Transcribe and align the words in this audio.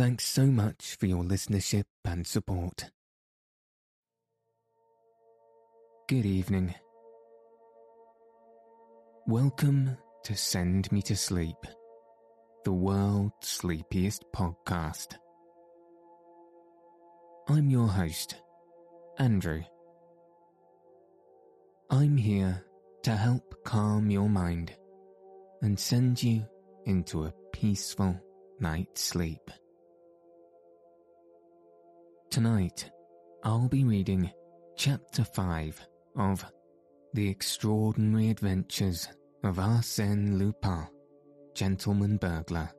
Thanks 0.00 0.24
so 0.24 0.46
much 0.46 0.96
for 0.98 1.04
your 1.04 1.22
listenership 1.22 1.84
and 2.06 2.26
support. 2.26 2.88
Good 6.08 6.24
evening. 6.24 6.74
Welcome 9.26 9.98
to 10.24 10.34
Send 10.34 10.90
Me 10.90 11.02
to 11.02 11.14
Sleep, 11.14 11.58
the 12.64 12.72
world's 12.72 13.46
sleepiest 13.46 14.24
podcast. 14.34 15.18
I'm 17.46 17.68
your 17.68 17.88
host, 17.88 18.36
Andrew. 19.18 19.62
I'm 21.90 22.16
here 22.16 22.64
to 23.02 23.10
help 23.10 23.54
calm 23.64 24.10
your 24.10 24.30
mind 24.30 24.74
and 25.60 25.78
send 25.78 26.22
you 26.22 26.46
into 26.86 27.24
a 27.24 27.34
peaceful 27.52 28.18
night's 28.60 29.02
sleep. 29.02 29.50
Tonight, 32.30 32.88
I'll 33.42 33.66
be 33.66 33.82
reading 33.82 34.30
Chapter 34.76 35.24
5 35.24 35.84
of 36.16 36.44
The 37.12 37.28
Extraordinary 37.28 38.30
Adventures 38.30 39.08
of 39.42 39.56
Arsène 39.56 40.38
Lupin, 40.38 40.86
Gentleman 41.54 42.18
Burglar 42.18 42.70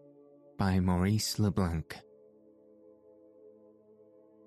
by 0.58 0.80
Maurice 0.80 1.38
Leblanc. 1.38 1.94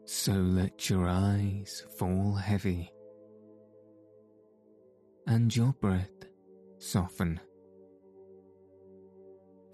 So 0.07 0.33
let 0.33 0.89
your 0.89 1.07
eyes 1.07 1.85
fall 1.99 2.33
heavy 2.33 2.91
and 5.27 5.55
your 5.55 5.75
breath 5.83 6.25
soften 6.79 7.41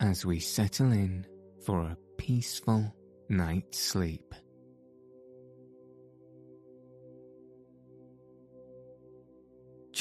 as 0.00 0.26
we 0.26 0.40
settle 0.40 0.90
in 0.90 1.24
for 1.64 1.82
a 1.82 1.96
peaceful 2.18 2.92
night's 3.28 3.78
sleep. 3.78 4.34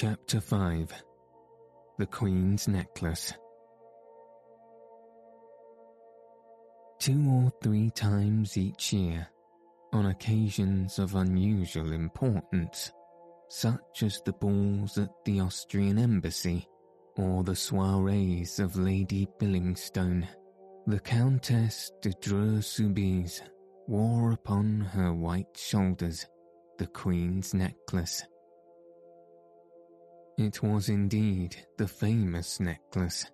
Chapter 0.02 0.40
5 0.40 0.94
The 1.98 2.06
Queen's 2.06 2.70
Necklace 2.70 3.34
Two 7.00 7.30
or 7.30 7.52
three 7.62 7.90
times 7.90 8.56
each 8.56 8.94
year, 8.94 9.28
on 9.92 10.06
occasions 10.06 11.00
of 11.00 11.16
unusual 11.16 11.92
importance, 11.92 12.94
such 13.50 14.04
as 14.04 14.22
the 14.24 14.32
balls 14.32 14.98
at 14.98 15.10
the 15.26 15.42
Austrian 15.42 15.98
embassy 16.00 16.66
or 17.18 17.44
the 17.44 17.52
soirees 17.52 18.62
of 18.62 18.78
Lady 18.78 19.28
Billingstone, 19.38 20.26
the 20.88 21.02
Countess 21.02 21.92
de 22.02 22.12
Dreux-Soubise 22.22 23.42
wore 23.86 24.32
upon 24.32 24.80
her 24.80 25.14
white 25.14 25.58
shoulders 25.58 26.26
the 26.78 26.88
Queen's 26.88 27.54
necklace. 27.54 28.24
It 30.42 30.64
was 30.64 30.88
indeed 30.88 31.58
the 31.78 31.86
famous 31.86 32.62
necklace, 32.62 33.26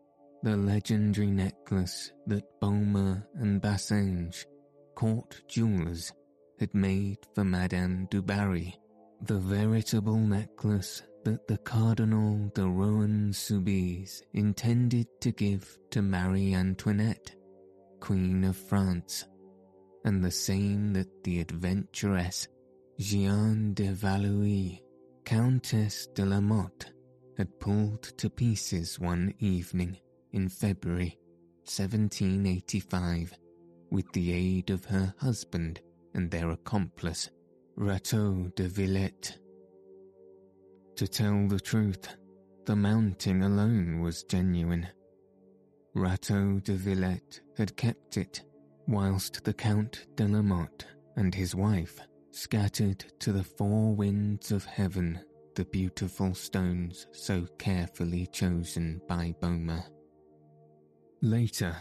the 0.42 0.58
legendary 0.58 1.30
necklace 1.30 2.12
that 2.26 2.60
Baume 2.60 3.24
and 3.36 3.62
Bassenge, 3.62 4.44
court 4.96 5.40
jewellers, 5.48 6.12
had 6.60 6.74
made 6.74 7.20
for 7.36 7.44
Madame 7.44 8.08
du 8.10 8.24
Barry 8.24 8.76
the 9.22 9.38
veritable 9.38 10.18
necklace 10.18 11.04
that 11.26 11.48
the 11.48 11.60
Cardinal 11.60 12.52
de 12.56 12.68
Rohan 12.68 13.32
Soubise 13.32 14.24
intended 14.34 15.06
to 15.22 15.32
give 15.32 15.78
to 15.92 16.02
Marie 16.02 16.56
Antoinette, 16.56 17.36
Queen 18.00 18.44
of 18.46 18.58
France, 18.58 19.26
and 20.06 20.24
the 20.24 20.32
same 20.32 20.94
that 20.94 21.24
the 21.24 21.40
adventuress 21.40 22.48
Jeanne 22.98 23.76
de 23.76 23.94
Valois, 23.94 24.80
Countess 25.24 26.08
de 26.08 26.26
la 26.26 26.40
Motte, 26.40 26.94
had 27.38 27.59
pulled 27.59 28.03
to 28.18 28.29
pieces 28.29 29.00
one 29.00 29.34
evening 29.40 29.97
in 30.31 30.50
February 30.50 31.18
1785 31.66 33.34
with 33.91 34.12
the 34.13 34.31
aid 34.31 34.69
of 34.69 34.85
her 34.85 35.13
husband 35.18 35.81
and 36.13 36.31
their 36.31 36.51
accomplice 36.51 37.29
Rateau 37.75 38.51
de 38.56 38.68
Villette. 38.68 39.38
To 40.95 41.07
tell 41.07 41.47
the 41.47 41.59
truth, 41.59 42.16
the 42.66 42.75
mounting 42.75 43.44
alone 43.44 44.00
was 44.00 44.24
genuine. 44.24 44.88
Rateau 45.94 46.59
de 46.59 46.74
Villette 46.74 47.41
had 47.57 47.75
kept 47.75 48.18
it, 48.18 48.41
whilst 48.88 49.44
the 49.44 49.53
Count 49.53 50.06
de 50.16 50.28
la 50.28 50.41
Motte 50.41 50.85
and 51.16 51.35
his 51.35 51.53
wife 51.53 52.00
scattered 52.31 53.06
to 53.19 53.31
the 53.31 53.44
four 53.44 53.94
winds 53.94 54.51
of 54.51 54.66
heaven 54.66 55.19
the 55.56 55.66
beautiful 55.66 56.34
stones 56.34 57.08
so 57.12 57.48
carefully 57.58 58.28
chosen 58.28 59.02
by 59.08 59.34
Baume. 59.42 59.84
Later, 61.22 61.76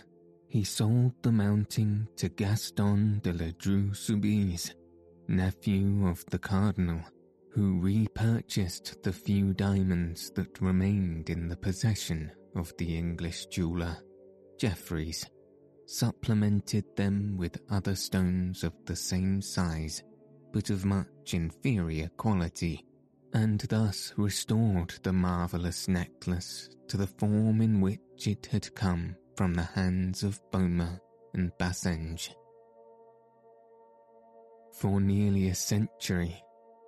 he 0.49 0.65
sold 0.65 1.13
the 1.23 1.33
mounting 1.33 2.07
to 2.17 2.29
Gaston 2.29 3.21
de 3.23 3.33
la 3.33 3.51
Dreux-Soubise, 3.59 4.73
nephew 5.29 6.07
of 6.07 6.25
the 6.31 6.39
Cardinal, 6.39 7.01
who 7.51 7.81
repurchased 7.81 9.03
the 9.03 9.13
few 9.13 9.53
diamonds 9.53 10.31
that 10.31 10.61
remained 10.61 11.29
in 11.29 11.49
the 11.49 11.57
possession 11.57 12.31
of 12.57 12.73
the 12.79 12.97
English 12.97 13.47
jeweller, 13.47 13.97
Jeffreys, 14.59 15.27
supplemented 15.87 16.85
them 16.97 17.37
with 17.37 17.61
other 17.71 17.95
stones 17.95 18.65
of 18.65 18.73
the 18.87 18.97
same 18.97 19.43
size 19.43 20.03
but 20.55 20.71
of 20.71 20.85
much 20.85 21.35
inferior 21.35 22.09
quality, 22.17 22.87
and 23.35 23.61
thus 23.69 24.15
restored 24.17 24.95
the 25.03 25.13
marvellous 25.13 25.89
necklace 25.89 26.71
to 26.87 26.97
the 26.97 27.07
form 27.07 27.61
in 27.61 27.81
which 27.81 28.27
it 28.27 28.47
had 28.47 28.75
come 28.75 29.17
from 29.37 29.55
the 29.55 29.63
hands 29.63 30.23
of 30.23 30.41
Baume 30.53 31.01
and 31.35 31.51
Bassenge. 31.59 32.31
For 34.73 35.01
nearly 35.01 35.49
a 35.49 35.55
century, 35.55 36.41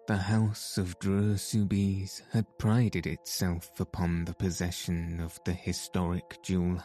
the 0.06 0.16
house 0.16 0.78
of 0.78 0.96
Dreux-Soubise 1.00 2.22
had 2.32 2.46
prided 2.58 3.06
itself 3.06 3.80
upon 3.80 4.24
the 4.24 4.34
possession 4.34 5.20
of 5.20 5.38
the 5.44 5.52
historic 5.52 6.40
jewel. 6.44 6.80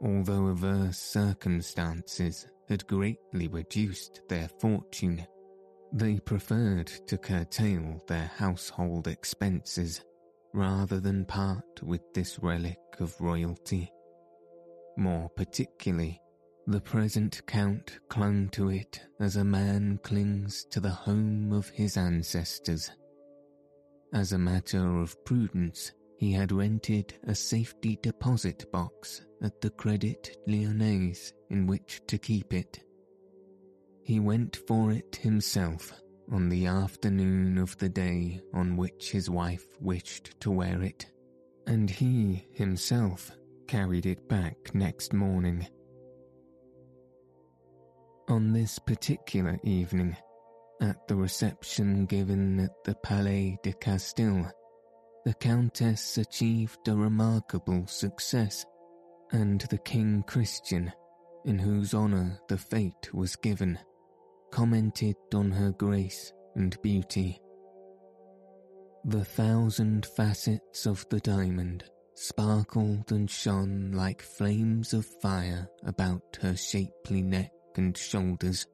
Although 0.00 0.48
adverse 0.48 0.98
circumstances 0.98 2.46
had 2.66 2.86
greatly 2.86 3.48
reduced 3.48 4.22
their 4.28 4.48
fortune, 4.48 5.26
they 5.92 6.18
preferred 6.18 6.86
to 7.06 7.16
curtail 7.18 8.02
their 8.06 8.30
household 8.36 9.08
expenses 9.08 10.02
rather 10.52 11.00
than 11.00 11.24
part 11.24 11.82
with 11.82 12.02
this 12.14 12.38
relic 12.40 12.78
of 13.00 13.14
royalty. 13.20 13.90
More 14.96 15.28
particularly, 15.30 16.20
the 16.66 16.80
present 16.80 17.40
Count 17.46 17.98
clung 18.08 18.48
to 18.50 18.70
it 18.70 19.00
as 19.20 19.36
a 19.36 19.44
man 19.44 19.98
clings 20.02 20.64
to 20.70 20.80
the 20.80 20.90
home 20.90 21.52
of 21.52 21.68
his 21.68 21.96
ancestors. 21.96 22.90
As 24.12 24.32
a 24.32 24.38
matter 24.38 25.00
of 25.00 25.22
prudence, 25.24 25.92
he 26.18 26.32
had 26.32 26.50
rented 26.50 27.14
a 27.24 27.34
safety 27.34 27.98
deposit 28.02 28.70
box 28.72 29.22
at 29.42 29.60
the 29.60 29.70
Credit 29.70 30.36
Lyonnais 30.46 31.32
in 31.48 31.66
which 31.66 32.02
to 32.08 32.18
keep 32.18 32.52
it. 32.52 32.80
He 34.08 34.20
went 34.20 34.56
for 34.66 34.90
it 34.90 35.16
himself 35.16 35.92
on 36.32 36.48
the 36.48 36.64
afternoon 36.64 37.58
of 37.58 37.76
the 37.76 37.90
day 37.90 38.40
on 38.54 38.78
which 38.78 39.10
his 39.10 39.28
wife 39.28 39.66
wished 39.82 40.40
to 40.40 40.50
wear 40.50 40.82
it, 40.82 41.04
and 41.66 41.90
he 41.90 42.46
himself 42.54 43.30
carried 43.66 44.06
it 44.06 44.26
back 44.26 44.74
next 44.74 45.12
morning. 45.12 45.68
On 48.30 48.50
this 48.54 48.78
particular 48.78 49.58
evening, 49.62 50.16
at 50.80 51.06
the 51.06 51.14
reception 51.14 52.06
given 52.06 52.60
at 52.60 52.82
the 52.86 52.94
Palais 52.94 53.58
de 53.62 53.74
Castille, 53.74 54.50
the 55.26 55.34
Countess 55.34 56.16
achieved 56.16 56.88
a 56.88 56.96
remarkable 56.96 57.86
success, 57.86 58.64
and 59.32 59.60
the 59.68 59.76
King 59.76 60.24
Christian, 60.26 60.94
in 61.44 61.58
whose 61.58 61.92
honour 61.92 62.40
the 62.48 62.56
fete 62.56 63.12
was 63.12 63.36
given, 63.36 63.78
commented 64.50 65.16
on 65.34 65.50
her 65.50 65.72
grace 65.72 66.32
and 66.54 66.80
beauty. 66.82 67.40
The 69.04 69.24
thousand 69.24 70.06
facets 70.06 70.86
of 70.86 71.06
the 71.08 71.20
diamond 71.20 71.84
sparkled 72.14 73.12
and 73.12 73.30
shone 73.30 73.92
like 73.92 74.20
flames 74.22 74.92
of 74.92 75.06
fire 75.22 75.68
about 75.84 76.38
her 76.42 76.56
shapely 76.56 77.22
neck 77.22 77.52
and 77.76 77.96
shoulders, 77.96 78.66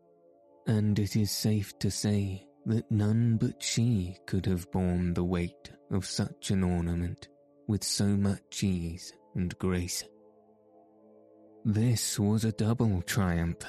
and 0.67 0.99
it 0.99 1.15
is 1.15 1.31
safe 1.31 1.79
to 1.79 1.91
say 1.91 2.47
that 2.67 2.91
none 2.91 3.37
but 3.37 3.63
she 3.63 4.17
could 4.27 4.47
have 4.47 4.71
borne 4.73 5.13
the 5.13 5.25
weight 5.25 5.71
of 5.91 6.07
such 6.07 6.51
an 6.51 6.65
ornament 6.65 7.29
with 7.67 7.85
so 7.85 8.07
much 8.07 8.63
ease 8.63 9.13
and 9.35 9.57
grace. 9.59 10.05
This 11.67 12.19
was 12.19 12.45
a 12.45 12.53
double 12.53 13.03
triumph, 13.03 13.65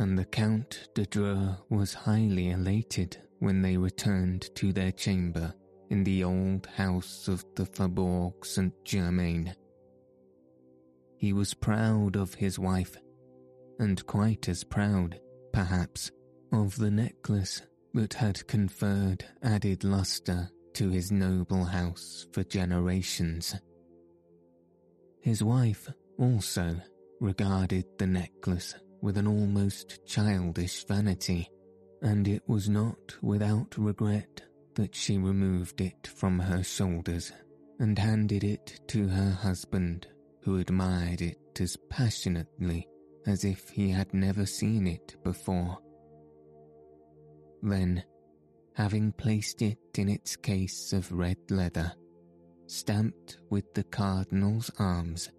and 0.00 0.18
the 0.18 0.24
Count 0.24 0.88
de 0.94 1.04
Dreux 1.04 1.54
was 1.68 1.92
highly 1.92 2.52
elated 2.52 3.18
when 3.38 3.60
they 3.60 3.76
returned 3.76 4.48
to 4.54 4.72
their 4.72 4.92
chamber 4.92 5.52
in 5.90 6.04
the 6.04 6.24
old 6.24 6.66
house 6.74 7.28
of 7.28 7.44
the 7.54 7.66
Faubourg 7.66 8.32
Saint 8.42 8.72
Germain. 8.82 9.54
He 11.18 11.34
was 11.34 11.52
proud 11.52 12.16
of 12.16 12.32
his 12.32 12.58
wife, 12.58 12.96
and 13.78 14.04
quite 14.06 14.48
as 14.48 14.64
proud, 14.64 15.20
perhaps, 15.52 16.10
of 16.50 16.78
the 16.78 16.90
necklace 16.90 17.60
that 17.92 18.14
had 18.14 18.46
conferred 18.46 19.26
added 19.42 19.84
lustre 19.84 20.48
to 20.72 20.88
his 20.88 21.12
noble 21.12 21.64
house 21.64 22.26
for 22.32 22.42
generations. 22.44 23.54
His 25.20 25.44
wife 25.44 25.90
also 26.16 26.76
regarded 27.20 27.84
the 27.98 28.06
necklace 28.06 28.74
with 29.02 29.16
an 29.16 29.26
almost 29.26 30.04
childish 30.06 30.84
vanity, 30.86 31.48
and 32.02 32.28
it 32.28 32.42
was 32.46 32.68
not 32.68 33.16
without 33.22 33.76
regret 33.76 34.42
that 34.74 34.94
she 34.94 35.18
removed 35.18 35.80
it 35.80 36.06
from 36.06 36.38
her 36.38 36.62
shoulders 36.62 37.32
and 37.78 37.98
handed 37.98 38.44
it 38.44 38.80
to 38.88 39.08
her 39.08 39.30
husband, 39.30 40.06
who 40.42 40.58
admired 40.58 41.22
it 41.22 41.38
as 41.60 41.76
passionately 41.88 42.86
as 43.26 43.44
if 43.44 43.68
he 43.70 43.90
had 43.90 44.12
never 44.14 44.46
seen 44.46 44.86
it 44.86 45.16
before. 45.22 45.78
Then, 47.62 48.02
having 48.74 49.12
placed 49.12 49.60
it 49.62 49.78
in 49.96 50.08
its 50.08 50.36
case 50.36 50.92
of 50.92 51.12
red 51.12 51.36
leather, 51.50 51.92
stamped 52.66 53.38
with 53.50 53.72
the 53.74 53.84
cardinal's 53.84 54.70
arms, 54.78 55.30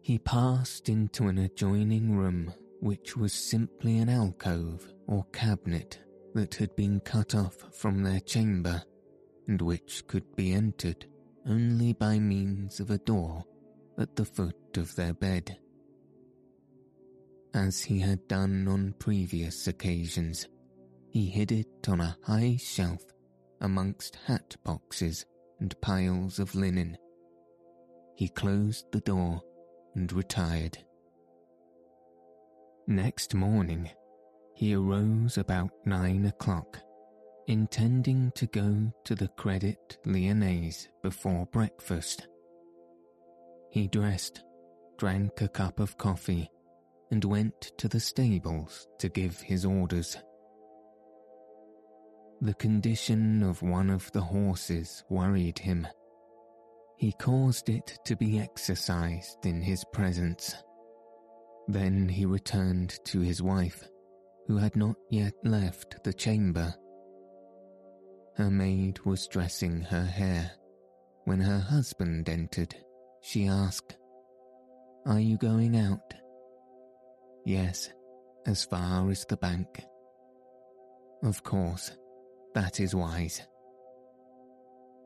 he 0.00 0.18
passed 0.18 0.88
into 0.88 1.28
an 1.28 1.38
adjoining 1.38 2.16
room 2.16 2.52
which 2.82 3.16
was 3.16 3.32
simply 3.32 3.98
an 3.98 4.08
alcove 4.08 4.92
or 5.06 5.24
cabinet 5.32 6.00
that 6.34 6.56
had 6.56 6.74
been 6.74 6.98
cut 6.98 7.32
off 7.32 7.54
from 7.72 8.02
their 8.02 8.18
chamber 8.18 8.82
and 9.46 9.62
which 9.62 10.04
could 10.08 10.34
be 10.34 10.52
entered 10.52 11.06
only 11.46 11.92
by 11.92 12.18
means 12.18 12.80
of 12.80 12.90
a 12.90 12.98
door 12.98 13.44
at 13.98 14.16
the 14.16 14.24
foot 14.24 14.76
of 14.76 14.92
their 14.96 15.14
bed. 15.14 15.56
As 17.54 17.80
he 17.82 18.00
had 18.00 18.26
done 18.26 18.66
on 18.66 18.94
previous 18.98 19.68
occasions, 19.68 20.48
he 21.08 21.26
hid 21.26 21.52
it 21.52 21.88
on 21.88 22.00
a 22.00 22.16
high 22.24 22.56
shelf 22.56 23.02
amongst 23.60 24.16
hat 24.26 24.56
boxes 24.64 25.24
and 25.60 25.80
piles 25.80 26.40
of 26.40 26.56
linen. 26.56 26.98
He 28.16 28.28
closed 28.28 28.86
the 28.90 29.00
door 29.00 29.40
and 29.94 30.12
retired. 30.12 30.78
Next 32.92 33.34
morning, 33.34 33.88
he 34.54 34.74
arose 34.74 35.38
about 35.38 35.70
nine 35.86 36.26
o'clock, 36.26 36.78
intending 37.46 38.30
to 38.34 38.46
go 38.48 38.92
to 39.06 39.14
the 39.14 39.28
Credit 39.28 39.96
Lyonnais 40.04 40.88
before 41.02 41.46
breakfast. 41.46 42.28
He 43.70 43.88
dressed, 43.88 44.44
drank 44.98 45.40
a 45.40 45.48
cup 45.48 45.80
of 45.80 45.96
coffee, 45.96 46.50
and 47.10 47.24
went 47.24 47.72
to 47.78 47.88
the 47.88 47.98
stables 47.98 48.86
to 48.98 49.08
give 49.08 49.40
his 49.40 49.64
orders. 49.64 50.18
The 52.42 52.54
condition 52.54 53.42
of 53.42 53.62
one 53.62 53.88
of 53.88 54.12
the 54.12 54.20
horses 54.20 55.02
worried 55.08 55.58
him. 55.58 55.88
He 56.98 57.12
caused 57.12 57.70
it 57.70 57.98
to 58.04 58.16
be 58.16 58.38
exercised 58.38 59.46
in 59.46 59.62
his 59.62 59.82
presence. 59.94 60.54
Then 61.68 62.08
he 62.08 62.26
returned 62.26 62.98
to 63.06 63.20
his 63.20 63.42
wife 63.42 63.88
who 64.46 64.56
had 64.56 64.76
not 64.76 64.96
yet 65.10 65.34
left 65.44 66.02
the 66.04 66.12
chamber. 66.12 66.74
Her 68.36 68.50
maid 68.50 68.98
was 69.04 69.28
dressing 69.28 69.82
her 69.82 70.04
hair. 70.04 70.52
When 71.24 71.40
her 71.40 71.60
husband 71.60 72.28
entered, 72.28 72.74
she 73.20 73.46
asked, 73.46 73.96
Are 75.06 75.20
you 75.20 75.36
going 75.36 75.76
out? 75.76 76.14
Yes, 77.44 77.90
as 78.46 78.64
far 78.64 79.08
as 79.10 79.24
the 79.24 79.36
bank. 79.36 79.84
Of 81.22 81.44
course, 81.44 81.92
that 82.54 82.80
is 82.80 82.94
wise. 82.94 83.42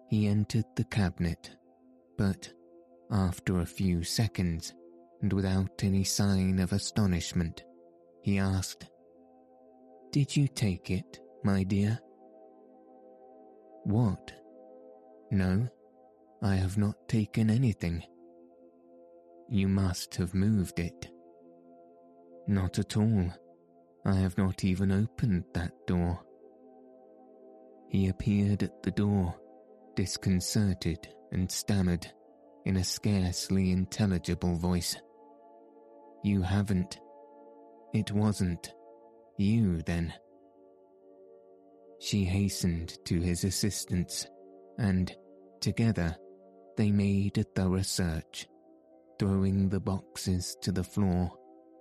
He 0.08 0.26
entered 0.26 0.64
the 0.76 0.84
cabinet, 0.84 1.50
but 2.16 2.50
after 3.10 3.60
a 3.60 3.66
few 3.66 4.02
seconds, 4.02 4.72
and 5.22 5.32
without 5.32 5.82
any 5.82 6.04
sign 6.04 6.58
of 6.58 6.72
astonishment, 6.72 7.64
he 8.22 8.38
asked, 8.38 8.86
did 10.12 10.34
you 10.34 10.48
take 10.48 10.90
it, 10.90 11.20
my 11.44 11.62
dear? 11.62 11.98
What? 13.84 14.32
No, 15.30 15.68
I 16.42 16.54
have 16.54 16.78
not 16.78 17.08
taken 17.08 17.50
anything. 17.50 18.02
You 19.48 19.68
must 19.68 20.14
have 20.16 20.34
moved 20.34 20.78
it. 20.78 21.08
Not 22.46 22.78
at 22.78 22.96
all. 22.96 23.30
I 24.04 24.14
have 24.14 24.38
not 24.38 24.64
even 24.64 24.90
opened 24.90 25.44
that 25.52 25.72
door. 25.86 26.20
He 27.90 28.08
appeared 28.08 28.62
at 28.62 28.82
the 28.82 28.90
door, 28.90 29.34
disconcerted 29.94 31.08
and 31.32 31.50
stammered 31.50 32.10
in 32.64 32.76
a 32.76 32.84
scarcely 32.84 33.70
intelligible 33.70 34.56
voice. 34.56 34.96
You 36.22 36.42
haven't. 36.42 36.98
It 37.92 38.12
wasn't. 38.12 38.72
You, 39.38 39.82
then. 39.82 40.12
She 41.98 42.24
hastened 42.24 42.98
to 43.06 43.20
his 43.20 43.44
assistance, 43.44 44.26
and, 44.78 45.14
together, 45.60 46.16
they 46.76 46.90
made 46.90 47.38
a 47.38 47.42
thorough 47.42 47.82
search, 47.82 48.46
throwing 49.18 49.68
the 49.68 49.80
boxes 49.80 50.56
to 50.62 50.72
the 50.72 50.84
floor 50.84 51.30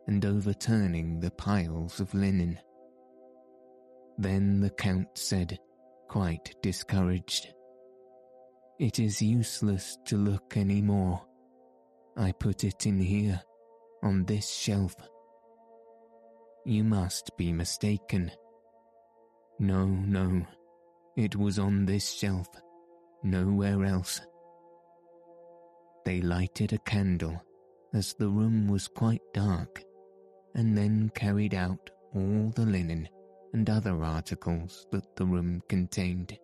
and 0.07 0.25
overturning 0.25 1.19
the 1.19 1.31
piles 1.31 1.99
of 1.99 2.13
linen. 2.13 2.59
Then 4.17 4.61
the 4.61 4.69
Count 4.69 5.09
said, 5.15 5.59
quite 6.07 6.55
discouraged, 6.61 7.53
It 8.79 8.99
is 8.99 9.21
useless 9.21 9.97
to 10.05 10.17
look 10.17 10.55
any 10.55 10.81
more. 10.81 11.21
I 12.15 12.31
put 12.31 12.63
it 12.63 12.85
in 12.85 12.99
here, 12.99 13.41
on 14.03 14.25
this 14.25 14.49
shelf. 14.49 14.95
You 16.65 16.83
must 16.83 17.31
be 17.37 17.51
mistaken. 17.51 18.31
No, 19.59 19.85
no, 19.85 20.45
it 21.15 21.35
was 21.35 21.59
on 21.59 21.85
this 21.85 22.11
shelf, 22.11 22.47
nowhere 23.23 23.85
else. 23.85 24.21
They 26.05 26.21
lighted 26.21 26.73
a 26.73 26.77
candle, 26.79 27.41
as 27.93 28.13
the 28.13 28.29
room 28.29 28.67
was 28.67 28.87
quite 28.87 29.21
dark, 29.33 29.83
and 30.55 30.77
then 30.77 31.09
carried 31.15 31.53
out 31.53 31.89
all 32.13 32.51
the 32.55 32.65
linen 32.65 33.09
and 33.53 33.69
other 33.69 34.03
articles 34.03 34.85
that 34.91 35.15
the 35.15 35.25
room 35.25 35.61
contained. 35.69 36.37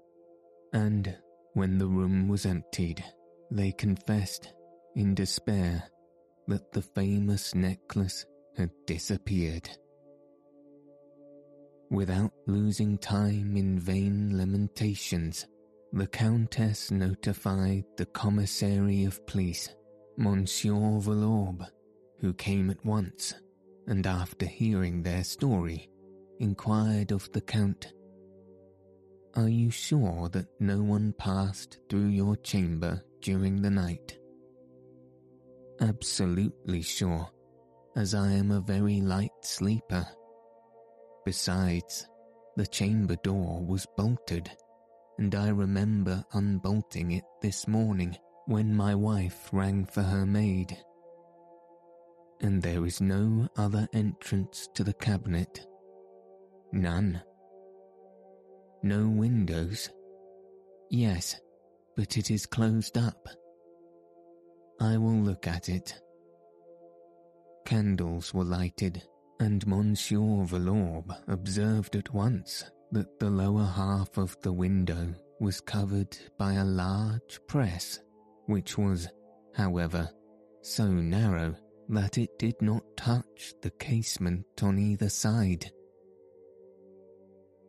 And 0.74 1.18
when 1.54 1.78
the 1.78 1.88
room 1.88 2.28
was 2.28 2.46
emptied, 2.46 3.04
they 3.50 3.72
confessed, 3.74 4.54
in 4.96 5.14
despair, 5.14 5.84
that 6.48 6.72
the 6.72 6.82
famous 6.82 7.56
necklace 7.56 8.26
had 8.58 8.72
disappeared. 8.86 9.70
Without 11.90 12.32
losing 12.48 12.98
time 12.98 13.58
in 13.58 13.78
vain 13.78 14.38
lamentations, 14.38 15.46
the 15.94 16.08
Countess 16.08 16.90
notified 16.90 17.84
the 17.98 18.06
Commissary 18.06 19.04
of 19.04 19.26
Police, 19.28 19.70
Monsieur 20.18 21.00
Valorbe, 21.00 21.66
who 22.20 22.34
came 22.34 22.70
at 22.70 22.86
once, 22.86 23.34
and 23.88 24.08
after 24.08 24.46
hearing 24.46 25.04
their 25.04 25.24
story, 25.26 25.90
inquired 26.40 27.12
of 27.12 27.30
the 27.34 27.42
Count, 27.42 27.92
Are 29.36 29.50
you 29.50 29.70
sure 29.70 30.30
that 30.30 30.48
no 30.62 30.82
one 30.82 31.14
passed 31.18 31.80
through 31.90 32.08
your 32.08 32.38
chamber 32.38 33.04
during 33.20 33.62
the 33.62 33.70
night? 33.70 34.18
Absolutely 35.82 36.82
sure. 36.82 37.28
as 37.96 38.16
I 38.16 38.32
am 38.32 38.52
a 38.52 38.62
very 38.62 39.02
light 39.02 39.32
sleeper. 39.42 40.06
Besides, 41.26 42.08
the 42.56 42.68
chamber 42.68 43.16
door 43.24 43.64
was 43.66 43.86
bolted, 43.98 44.50
and 45.18 45.34
I 45.36 45.50
remember 45.50 46.24
unbolting 46.34 47.12
it 47.12 47.24
this 47.42 47.68
morning 47.68 48.16
when 48.46 48.76
my 48.76 48.96
wife 48.96 49.50
rang 49.52 49.86
for 49.86 50.02
her 50.02 50.26
maid. 50.26 50.78
And 52.42 52.62
there 52.62 52.86
is 52.86 53.02
no 53.02 53.48
other 53.58 53.88
entrance 53.94 54.68
to 54.74 54.84
the 54.84 54.94
cabinet. 54.94 55.66
None. 56.72 57.22
No 58.84 59.08
windows. 59.08 59.90
Yes, 60.90 61.40
but 61.96 62.18
it 62.18 62.32
is 62.32 62.46
closed 62.46 62.98
up. 62.98 63.28
I 64.82 64.98
will 64.98 65.20
look 65.22 65.46
at 65.46 65.70
it. 65.70 65.94
Candles 67.66 68.34
were 68.34 68.44
lighted, 68.44 69.04
and 69.40 69.66
Monsieur 69.68 70.44
Valorbe 70.44 71.16
observed 71.28 71.96
at 71.96 72.12
once 72.12 72.64
that 72.92 73.20
the 73.20 73.30
lower 73.30 73.64
half 73.64 74.18
of 74.18 74.36
the 74.42 74.52
window 74.52 75.14
was 75.40 75.62
covered 75.62 76.18
by 76.40 76.54
a 76.54 76.66
large 76.66 77.40
press, 77.48 78.00
which 78.48 78.76
was, 78.76 79.08
however, 79.56 80.10
so 80.64 80.88
narrow 80.88 81.56
that 81.90 82.18
it 82.18 82.40
did 82.40 82.60
not 82.60 82.84
touch 82.98 83.54
the 83.62 83.70
casement 83.70 84.46
on 84.64 84.80
either 84.80 85.10
side. 85.10 85.72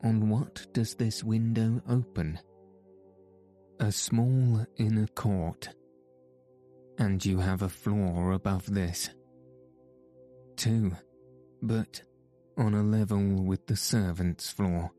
On 0.02 0.31
what 0.31 0.66
does 0.73 0.95
this 0.95 1.23
window 1.23 1.83
open? 1.87 2.38
A 3.81 3.92
small 3.92 4.64
inner 4.78 5.09
court. 5.09 5.69
And 6.99 7.25
you 7.25 7.39
have 7.39 7.63
a 7.63 7.69
floor 7.69 8.33
above 8.33 8.73
this. 8.73 9.11
Two, 10.57 10.93
but 11.63 12.03
on 12.57 12.75
a 12.75 12.83
level 12.83 13.43
with 13.43 13.67
the 13.67 13.77
servants' 13.77 14.51
floor, 14.51 14.91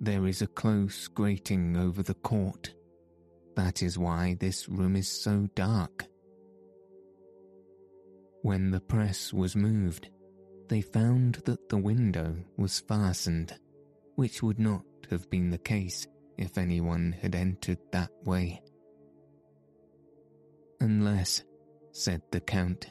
there 0.00 0.26
is 0.26 0.42
a 0.42 0.46
close 0.46 1.08
grating 1.08 1.76
over 1.76 2.02
the 2.02 2.14
court. 2.14 2.74
That 3.56 3.82
is 3.82 3.98
why 3.98 4.36
this 4.40 4.68
room 4.68 4.96
is 4.96 5.08
so 5.08 5.48
dark. 5.54 6.06
When 8.42 8.70
the 8.70 8.80
press 8.80 9.32
was 9.32 9.54
moved, 9.54 10.08
they 10.68 10.80
found 10.80 11.36
that 11.44 11.68
the 11.68 11.76
window 11.76 12.36
was 12.56 12.80
fastened 12.80 13.54
which 14.16 14.42
would 14.42 14.58
not 14.58 14.84
have 15.10 15.28
been 15.30 15.50
the 15.50 15.58
case 15.58 16.06
if 16.38 16.58
anyone 16.58 17.14
had 17.20 17.34
entered 17.34 17.78
that 17.92 18.10
way. 18.24 18.62
Unless, 20.82 21.44
said 21.92 22.22
the 22.32 22.40
Count, 22.40 22.88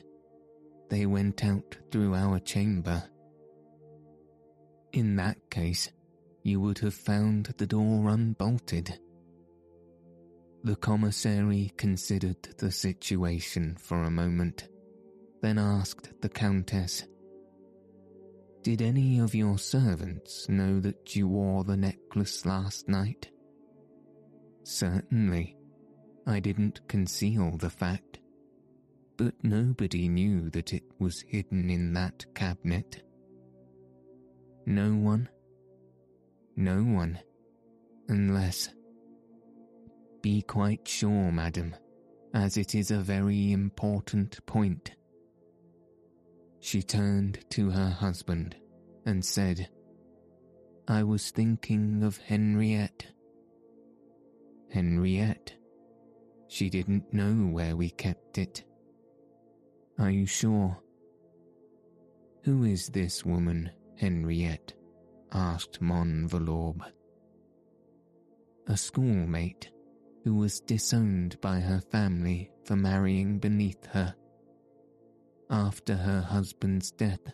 they 0.90 1.06
went 1.06 1.44
out 1.44 1.78
through 1.92 2.16
our 2.16 2.40
chamber. 2.40 3.04
In 4.94 5.18
that 5.18 5.38
case, 5.50 5.92
you 6.42 6.62
would 6.62 6.80
have 6.80 6.94
found 6.94 7.54
the 7.58 7.68
door 7.68 8.08
unbolted. 8.08 8.98
The 10.64 10.78
commissary 10.78 11.74
considered 11.76 12.42
the 12.58 12.72
situation 12.72 13.76
for 13.78 14.04
a 14.04 14.10
moment, 14.10 14.70
then 15.42 15.58
asked 15.58 16.14
the 16.22 16.30
Countess 16.30 17.04
did 18.64 18.84
any 18.84 19.20
of 19.20 19.34
your 19.34 19.58
servants 19.58 20.48
know 20.48 20.80
that 20.82 21.16
you 21.16 21.28
wore 21.28 21.64
the 21.64 21.76
necklace 21.76 22.46
last 22.46 22.88
night? 22.88 23.32
Certainly. 24.64 25.58
I 26.26 26.40
didn't 26.40 26.88
conceal 26.88 27.58
the 27.58 27.70
fact. 27.70 28.20
But 29.18 29.34
nobody 29.44 30.08
knew 30.08 30.50
that 30.52 30.74
it 30.74 30.84
was 31.00 31.24
hidden 31.28 31.70
in 31.70 31.94
that 31.94 32.26
cabinet. 32.34 33.04
No 34.66 34.92
one? 34.94 35.30
No 36.56 36.84
one. 36.84 37.20
Unless. 38.08 38.70
Be 40.22 40.42
quite 40.42 40.88
sure, 40.88 41.32
madam, 41.32 41.76
as 42.34 42.58
it 42.58 42.76
is 42.76 42.92
a 42.92 42.98
very 42.98 43.52
important 43.52 44.44
point. 44.46 44.92
She 46.60 46.84
turned 46.84 47.44
to 47.52 47.72
her 47.72 47.90
husband 47.90 48.56
and 49.06 49.26
said, 49.26 49.70
I 50.88 51.04
was 51.04 51.32
thinking 51.32 52.04
of 52.04 52.18
Henriette. 52.18 53.08
Henriette? 54.72 55.54
She 56.52 56.70
didn't 56.70 57.14
know 57.14 57.48
where 57.48 57.78
we 57.78 57.92
kept 57.92 58.38
it. 58.38 58.66
Are 59.98 60.12
you 60.12 60.26
sure? 60.26 60.78
Who 62.44 62.66
is 62.66 62.90
this 62.90 63.24
woman, 63.24 63.72
Henriette? 63.96 64.74
asked 65.32 65.80
Mon 65.80 66.28
Valorbe. 66.28 66.84
A 68.68 68.76
schoolmate 68.76 69.72
who 70.26 70.36
was 70.36 70.60
disowned 70.60 71.40
by 71.40 71.62
her 71.62 71.80
family 71.90 72.52
for 72.66 72.76
marrying 72.76 73.40
beneath 73.40 73.86
her 73.86 74.14
after 75.50 75.96
her 75.96 76.20
husband's 76.20 76.92
death, 76.92 77.32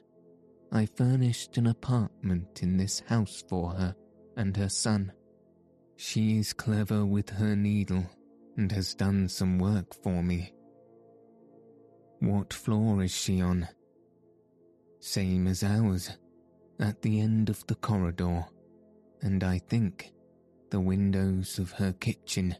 I 0.71 0.85
furnished 0.85 1.57
an 1.57 1.65
apartment 1.65 2.61
in 2.61 2.77
this 2.77 2.99
house 2.99 3.43
for 3.49 3.71
her 3.71 3.95
and 4.35 4.55
her 4.57 4.69
son. 4.69 5.11
She 5.95 6.37
is 6.37 6.53
clever 6.53 7.03
with 7.03 7.31
her 7.31 7.55
needle 7.55 8.05
and 8.57 8.71
has 8.71 8.95
done 8.95 9.29
some 9.29 9.59
work 9.59 9.93
for 10.03 10.23
me. 10.23 10.51
What 12.19 12.51
floor 12.51 13.03
is 13.03 13.11
she 13.11 13.41
on? 13.41 13.67
Same 14.99 15.47
as 15.47 15.63
ours, 15.63 16.17
at 16.79 17.01
the 17.01 17.21
end 17.21 17.49
of 17.49 17.65
the 17.67 17.75
corridor, 17.75 18.45
and 19.21 19.43
I 19.43 19.59
think 19.59 20.11
the 20.71 20.79
windows 20.79 21.59
of 21.59 21.71
her 21.71 21.93
kitchen 21.93 22.55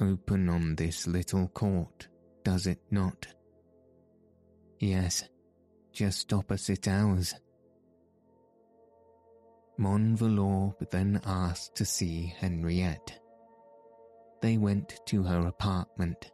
open 0.00 0.48
on 0.48 0.74
this 0.74 1.06
little 1.06 1.48
court, 1.48 2.08
does 2.42 2.66
it 2.66 2.80
not? 2.90 3.26
Yes, 4.80 5.28
just 5.92 6.32
opposite 6.32 6.88
ours. 6.88 7.34
Mon 9.78 10.16
Valorbe 10.16 10.90
then 10.90 11.20
asked 11.24 11.76
to 11.76 11.84
see 11.84 12.34
Henriette. 12.38 13.21
They 14.42 14.58
went 14.58 15.00
to 15.06 15.22
her 15.22 15.46
apartment. 15.46 16.30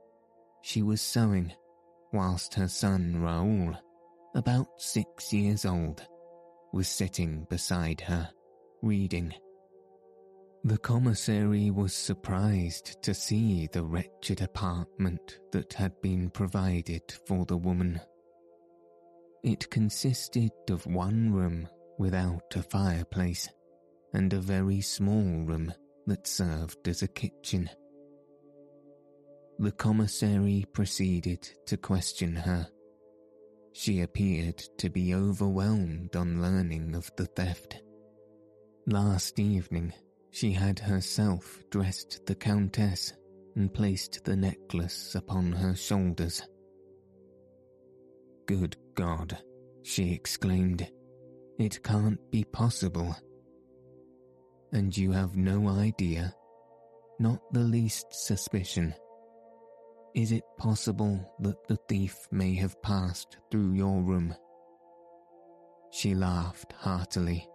She 0.62 0.82
was 0.82 1.00
sewing, 1.00 1.52
whilst 2.12 2.54
her 2.54 2.66
son 2.66 3.20
Raoul, 3.20 3.76
about 4.34 4.66
six 4.80 5.32
years 5.32 5.64
old, 5.64 6.04
was 6.72 6.88
sitting 6.88 7.46
beside 7.48 8.00
her, 8.00 8.28
reading. 8.82 9.32
The 10.64 10.78
commissary 10.78 11.70
was 11.70 11.94
surprised 11.94 13.00
to 13.04 13.14
see 13.14 13.68
the 13.68 13.84
wretched 13.84 14.40
apartment 14.40 15.38
that 15.52 15.74
had 15.74 16.00
been 16.02 16.30
provided 16.30 17.02
for 17.26 17.46
the 17.46 17.56
woman 17.56 18.00
it 19.42 19.70
consisted 19.70 20.50
of 20.68 20.86
one 20.86 21.32
room 21.32 21.68
without 21.98 22.54
a 22.56 22.62
fireplace 22.62 23.48
and 24.12 24.32
a 24.32 24.40
very 24.40 24.80
small 24.80 25.44
room 25.44 25.72
that 26.06 26.26
served 26.26 26.88
as 26.88 27.02
a 27.02 27.08
kitchen. 27.08 27.68
The 29.60 29.72
commissary 29.72 30.66
proceeded 30.72 31.42
to 31.66 31.76
question 31.76 32.36
her. 32.36 32.68
She 33.72 34.02
appeared 34.02 34.58
to 34.78 34.88
be 34.88 35.14
overwhelmed 35.14 36.14
on 36.14 36.40
learning 36.40 36.94
of 36.94 37.10
the 37.16 37.26
theft. 37.26 37.82
Last 38.86 39.40
evening, 39.40 39.92
she 40.30 40.52
had 40.52 40.78
herself 40.78 41.62
dressed 41.70 42.24
the 42.26 42.36
Countess 42.36 43.12
and 43.56 43.74
placed 43.74 44.24
the 44.24 44.36
necklace 44.36 45.16
upon 45.16 45.50
her 45.50 45.74
shoulders. 45.74 46.40
Good 48.46 48.76
God, 48.94 49.36
she 49.82 50.12
exclaimed. 50.12 50.88
It 51.58 51.82
can't 51.82 52.20
be 52.30 52.44
possible. 52.44 53.16
And 54.72 54.96
you 54.96 55.10
have 55.10 55.36
no 55.36 55.68
idea, 55.68 56.32
not 57.18 57.40
the 57.52 57.64
least 57.64 58.06
suspicion. 58.12 58.94
Is 60.18 60.32
it 60.32 60.42
possible 60.56 61.32
that 61.38 61.68
the 61.68 61.76
thief 61.88 62.26
may 62.32 62.52
have 62.56 62.82
passed 62.82 63.36
through 63.52 63.74
your 63.74 64.02
room? 64.02 64.34
She 65.92 66.12
laughed 66.12 66.72
heartily, 66.72 67.48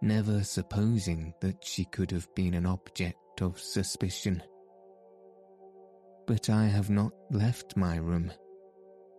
never 0.00 0.42
supposing 0.42 1.34
that 1.42 1.62
she 1.62 1.84
could 1.84 2.10
have 2.10 2.34
been 2.34 2.54
an 2.54 2.64
object 2.64 3.42
of 3.42 3.60
suspicion. 3.60 4.42
But 6.26 6.48
I 6.48 6.68
have 6.68 6.88
not 6.88 7.12
left 7.30 7.76
my 7.76 7.96
room. 7.96 8.32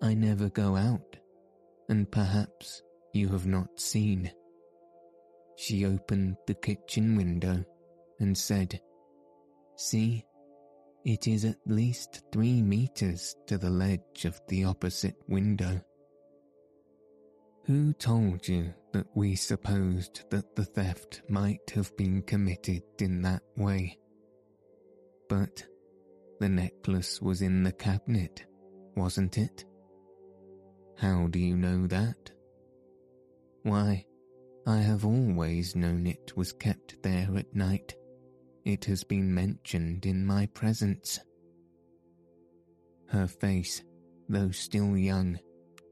I 0.02 0.16
never 0.16 0.50
go 0.50 0.76
out 0.76 1.18
and 1.88 2.12
perhaps 2.12 2.82
you 3.14 3.30
have 3.30 3.46
not 3.46 3.80
seen. 3.80 4.32
She 5.56 5.86
opened 5.86 6.38
the 6.48 6.56
kitchen 6.56 7.16
window 7.16 7.64
and 8.20 8.36
said, 8.36 8.82
See, 9.76 10.26
it 11.06 11.28
is 11.28 11.46
at 11.46 11.58
least 11.66 12.24
three 12.32 12.62
meters 12.62 13.36
to 13.48 13.58
the 13.58 13.70
ledge 13.70 14.26
of 14.26 14.40
the 14.48 14.64
opposite 14.64 15.16
window. 15.28 15.82
Who 17.66 17.94
told 17.94 18.48
you 18.48 18.74
that 18.92 19.08
we 19.16 19.36
supposed 19.36 20.30
that 20.30 20.56
the 20.56 20.66
theft 20.66 21.22
might 21.30 21.72
have 21.74 21.96
been 21.96 22.22
committed 22.24 22.84
in 23.00 23.22
that 23.22 23.44
way? 23.56 23.98
But 25.30 25.64
the 26.40 26.50
necklace 26.50 27.22
was 27.22 27.42
in 27.42 27.64
the 27.64 27.72
cabinet, 27.72 28.46
wasn't 28.96 29.38
it? 29.38 29.66
How 30.98 31.28
do 31.28 31.40
you 31.40 31.56
know 31.56 31.88
that? 31.88 32.32
Why, 33.64 34.06
I 34.68 34.78
have 34.78 35.06
always 35.06 35.76
known 35.76 36.08
it 36.08 36.34
was 36.36 36.52
kept 36.52 37.02
there 37.04 37.30
at 37.38 37.56
night. 37.56 37.96
It 38.64 38.86
has 38.86 39.04
been 39.04 39.34
mentioned 39.34 40.06
in 40.06 40.26
my 40.26 40.46
presence. 40.48 41.20
Her 43.08 43.28
face, 43.28 43.84
though 44.30 44.52
still 44.52 44.96
young, 44.96 45.40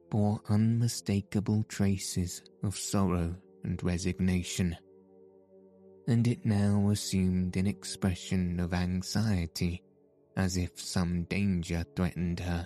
bore 0.09 0.39
unmistakable 0.49 1.63
traces 1.63 2.41
of 2.63 2.77
sorrow 2.77 3.35
and 3.63 3.81
resignation, 3.83 4.75
and 6.07 6.27
it 6.27 6.45
now 6.45 6.89
assumed 6.89 7.57
an 7.57 7.67
expression 7.67 8.59
of 8.59 8.73
anxiety 8.73 9.83
as 10.37 10.55
if 10.55 10.79
some 10.79 11.23
danger 11.23 11.83
threatened 11.95 12.39
her. 12.39 12.65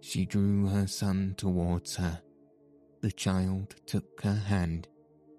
She 0.00 0.26
drew 0.26 0.66
her 0.66 0.86
son 0.86 1.34
towards 1.36 1.96
her. 1.96 2.20
The 3.00 3.12
child 3.12 3.74
took 3.86 4.22
her 4.22 4.34
hand 4.34 4.88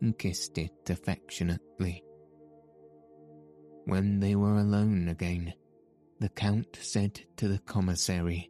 and 0.01 0.17
kissed 0.17 0.57
it 0.57 0.89
affectionately. 0.89 2.04
When 3.85 4.19
they 4.19 4.35
were 4.35 4.57
alone 4.57 5.09
again, 5.09 5.53
the 6.19 6.29
Count 6.29 6.77
said 6.81 7.21
to 7.37 7.47
the 7.47 7.59
commissary, 7.59 8.49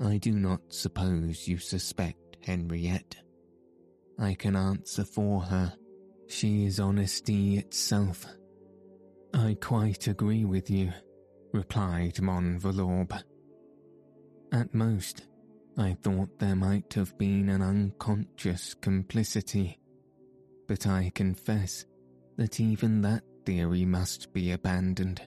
I 0.00 0.18
do 0.18 0.32
not 0.32 0.60
suppose 0.68 1.48
you 1.48 1.58
suspect 1.58 2.36
Henriette. 2.44 3.16
I 4.18 4.34
can 4.34 4.54
answer 4.54 5.04
for 5.04 5.40
her. 5.42 5.74
She 6.28 6.66
is 6.66 6.78
honesty 6.78 7.58
itself. 7.58 8.26
I 9.34 9.56
quite 9.60 10.06
agree 10.06 10.44
with 10.44 10.70
you, 10.70 10.92
replied 11.52 12.14
Montvalorbe. 12.16 13.22
At 14.52 14.74
most, 14.74 15.26
I 15.76 15.96
thought 16.02 16.38
there 16.38 16.56
might 16.56 16.94
have 16.94 17.16
been 17.18 17.48
an 17.48 17.62
unconscious 17.62 18.74
complicity, 18.74 19.78
but 20.66 20.86
I 20.86 21.10
confess 21.14 21.84
that 22.36 22.60
even 22.60 23.00
that 23.02 23.22
theory 23.48 23.86
must 23.86 24.30
be 24.34 24.52
abandoned, 24.52 25.26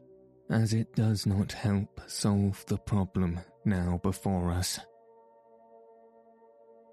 as 0.51 0.73
it 0.73 0.93
does 0.93 1.25
not 1.25 1.51
help 1.51 1.99
solve 2.05 2.63
the 2.67 2.77
problem 2.77 3.39
now 3.65 3.99
before 4.03 4.51
us. 4.51 4.79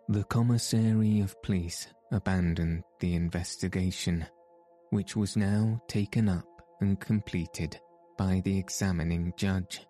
The 0.08 0.24
Commissary 0.24 1.20
of 1.20 1.36
Police 1.42 1.88
abandoned 2.10 2.82
the 3.00 3.14
investigation, 3.14 4.24
which 4.88 5.16
was 5.16 5.36
now 5.36 5.82
taken 5.86 6.30
up 6.30 6.48
and 6.80 6.98
completed 6.98 7.78
by 8.16 8.40
the 8.42 8.56
examining 8.56 9.34
judge. 9.36 9.86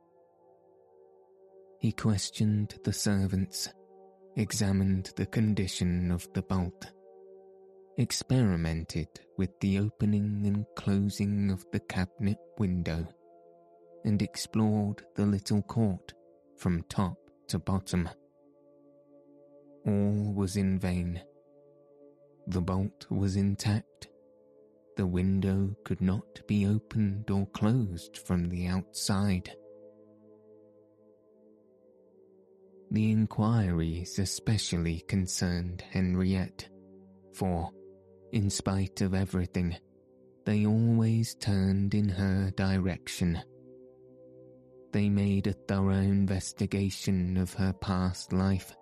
He 1.78 1.92
questioned 1.92 2.74
the 2.82 2.92
servants, 2.92 3.68
examined 4.34 5.12
the 5.14 5.26
condition 5.26 6.10
of 6.10 6.26
the 6.32 6.42
bolt, 6.42 6.90
experimented 7.98 9.08
with 9.36 9.50
the 9.60 9.78
opening 9.78 10.46
and 10.46 10.64
closing 10.76 11.50
of 11.50 11.66
the 11.72 11.80
cabinet 11.80 12.38
window, 12.56 13.06
and 14.04 14.22
explored 14.22 15.02
the 15.16 15.26
little 15.26 15.62
court 15.62 16.14
from 16.56 16.82
top 16.88 17.18
to 17.48 17.58
bottom. 17.58 18.08
All 19.84 20.32
was 20.32 20.56
in 20.56 20.78
vain. 20.78 21.20
The 22.46 22.60
bolt 22.60 23.06
was 23.10 23.36
intact. 23.36 24.08
The 24.96 25.06
window 25.06 25.74
could 25.84 26.00
not 26.00 26.46
be 26.46 26.66
opened 26.66 27.30
or 27.30 27.46
closed 27.46 28.18
from 28.18 28.48
the 28.48 28.66
outside. 28.68 29.50
The 32.90 33.10
inquiries 33.10 34.18
especially 34.18 35.00
concerned 35.08 35.82
Henriette, 35.90 36.68
for, 37.34 37.70
in 38.32 38.50
spite 38.50 39.00
of 39.00 39.14
everything, 39.14 39.76
they 40.44 40.66
always 40.66 41.34
turned 41.34 41.94
in 41.94 42.08
her 42.08 42.50
direction 42.56 43.42
they 44.92 45.08
made 45.08 45.46
a 45.46 45.52
thorough 45.52 45.92
investigation 45.92 47.36
of 47.36 47.52
her 47.54 47.72
past 47.74 48.32
life 48.32 48.74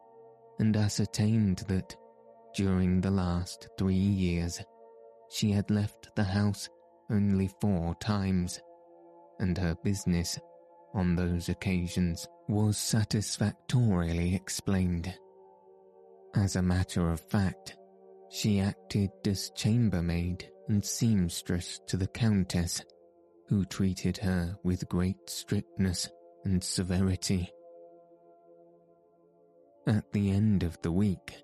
and 0.58 0.76
ascertained 0.76 1.58
that, 1.68 1.94
during 2.54 3.00
the 3.00 3.10
last 3.10 3.68
three 3.76 3.94
years, 3.94 4.62
she 5.30 5.50
had 5.50 5.70
left 5.70 6.14
the 6.16 6.24
house 6.24 6.68
only 7.10 7.50
four 7.60 7.94
times, 7.96 8.60
and 9.40 9.58
her 9.58 9.76
business, 9.84 10.38
on 10.94 11.16
those 11.16 11.48
occasions, 11.48 12.26
was 12.48 12.78
satisfactorily 12.78 14.34
explained. 14.34 15.12
As 16.34 16.56
a 16.56 16.62
matter 16.62 17.10
of 17.10 17.20
fact, 17.20 17.76
she 18.28 18.60
acted 18.60 19.10
as 19.26 19.50
chambermaid 19.50 20.50
and 20.68 20.84
seamstress 20.84 21.80
to 21.86 21.96
the 21.96 22.08
Countess 22.08 22.82
who 23.48 23.64
treated 23.64 24.16
her 24.18 24.56
with 24.64 24.88
great 24.88 25.30
strictness 25.30 26.08
and 26.44 26.62
severity. 26.62 27.50
At 29.86 30.10
the 30.12 30.30
end 30.30 30.64
of 30.64 30.80
the 30.82 30.90
week, 30.90 31.36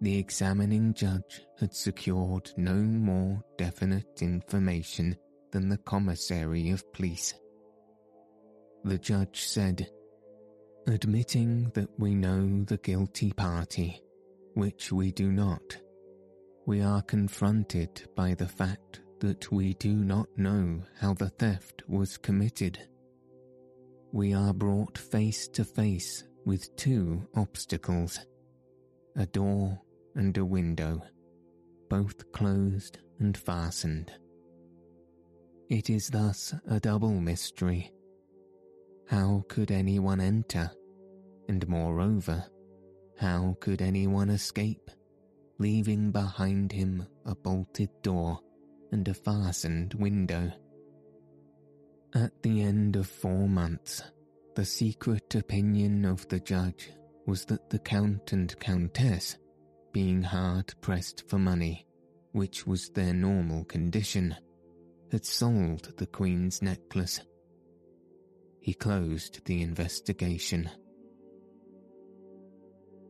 the 0.00 0.18
examining 0.18 0.94
judge 0.94 1.42
had 1.60 1.74
secured 1.74 2.50
no 2.56 2.74
more 2.74 3.42
definite 3.56 4.20
information 4.20 5.16
than 5.52 5.68
the 5.68 5.78
commissary 5.78 6.70
of 6.70 6.92
police. 6.92 7.34
The 8.82 8.98
judge 8.98 9.46
said, 9.46 9.88
Admitting 10.86 11.70
that 11.74 11.88
we 11.98 12.14
know 12.14 12.64
the 12.64 12.76
guilty 12.76 13.32
party, 13.32 14.02
which 14.54 14.92
we 14.92 15.12
do 15.12 15.32
not, 15.32 15.78
we 16.66 16.80
are 16.80 17.02
confronted 17.02 18.08
by 18.16 18.34
the 18.34 18.48
fact 18.48 19.00
that 19.20 19.50
we 19.52 19.74
do 19.74 19.92
not 19.92 20.26
know 20.36 20.80
how 21.00 21.12
the 21.14 21.28
theft 21.28 21.82
was 21.88 22.16
committed. 22.16 22.78
We 24.12 24.32
are 24.32 24.54
brought 24.54 24.96
face 24.96 25.46
to 25.48 25.64
face 25.64 26.24
with 26.44 26.74
two 26.76 27.26
obstacles 27.34 28.20
a 29.16 29.26
door 29.26 29.80
and 30.16 30.36
a 30.38 30.44
window, 30.44 31.00
both 31.88 32.32
closed 32.32 32.98
and 33.20 33.36
fastened. 33.36 34.10
It 35.70 35.88
is 35.88 36.08
thus 36.08 36.54
a 36.68 36.80
double 36.80 37.20
mystery. 37.20 37.92
How 39.08 39.44
could 39.48 39.70
anyone 39.70 40.20
enter? 40.20 40.70
And 41.48 41.66
moreover, 41.68 42.44
how 43.20 43.56
could 43.60 43.82
anyone 43.82 44.30
escape, 44.30 44.90
leaving 45.58 46.10
behind 46.10 46.72
him 46.72 47.06
a 47.24 47.34
bolted 47.34 47.90
door 48.02 48.40
and 48.92 49.06
a 49.08 49.14
fastened 49.14 49.94
window. 49.94 50.52
At 52.14 52.42
the 52.42 52.62
end 52.62 52.96
of 52.96 53.08
four 53.08 53.48
months, 53.48 54.02
the 54.54 54.64
secret 54.64 55.34
opinion 55.34 56.04
of 56.04 56.28
the 56.28 56.38
judge 56.40 56.90
was 57.26 57.44
that 57.46 57.70
the 57.70 57.78
Count 57.78 58.32
and 58.32 58.58
Countess, 58.60 59.36
being 59.92 60.22
hard 60.22 60.72
pressed 60.80 61.28
for 61.28 61.38
money, 61.38 61.86
which 62.32 62.66
was 62.66 62.90
their 62.90 63.14
normal 63.14 63.64
condition, 63.64 64.36
had 65.10 65.24
sold 65.24 65.92
the 65.96 66.06
Queen's 66.06 66.62
necklace. 66.62 67.20
He 68.60 68.74
closed 68.74 69.44
the 69.44 69.62
investigation. 69.62 70.70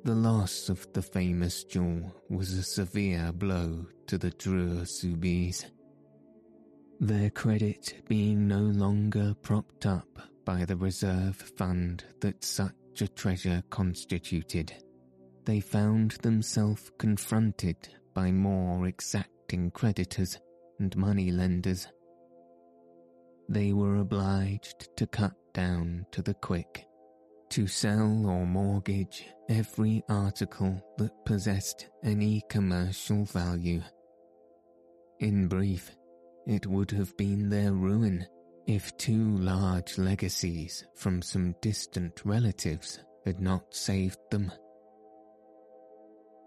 The 0.05 0.15
loss 0.15 0.69
of 0.69 0.87
the 0.93 1.03
famous 1.03 1.65
jewel 1.65 2.15
was 2.29 2.53
a 2.53 2.63
severe 2.63 3.33
blow 3.33 3.87
to 4.07 4.19
the 4.19 4.31
Dreux 4.31 4.85
Soubise 4.85 5.65
their 7.01 7.31
credit 7.31 8.03
being 8.09 8.47
no 8.47 8.61
longer 8.61 9.35
propped 9.43 9.85
up 9.85 10.09
by 10.45 10.65
the 10.65 10.77
reserve 10.77 11.37
fund 11.37 12.05
that 12.21 12.45
such 12.45 12.73
a 13.01 13.09
treasure 13.09 13.63
constituted, 13.71 14.73
they 15.45 15.61
found 15.61 16.13
themselves 16.23 16.91
confronted 16.99 17.77
by 18.15 18.31
more 18.31 18.87
exacting 18.87 19.71
creditors 19.73 20.39
and 20.79 20.97
money 20.97 21.31
lenders. 21.31 21.87
They 23.49 23.73
were 23.73 23.97
obliged 23.97 24.97
to 24.97 25.07
cut 25.07 25.35
down 25.53 26.07
to 26.13 26.23
the 26.23 26.35
quick, 26.35 26.87
to 27.51 27.67
sell 27.67 28.27
or 28.27 28.47
mortgage 28.47 29.27
every 29.49 30.03
article 30.09 30.81
that 30.99 31.25
possessed 31.25 31.89
any 32.03 32.43
commercial 32.49 33.25
value. 33.25 33.83
In 35.21 35.49
brief, 35.49 35.91
it 36.47 36.67
would 36.67 36.91
have 36.91 37.17
been 37.17 37.49
their 37.49 37.73
ruin 37.73 38.27
if 38.67 38.97
two 38.97 39.37
large 39.37 39.99
legacies 39.99 40.85
from 40.95 41.23
some 41.23 41.55
distant 41.61 42.23
relatives 42.25 42.99
had 43.25 43.41
not 43.41 43.75
saved 43.75 44.19
them. 44.31 44.51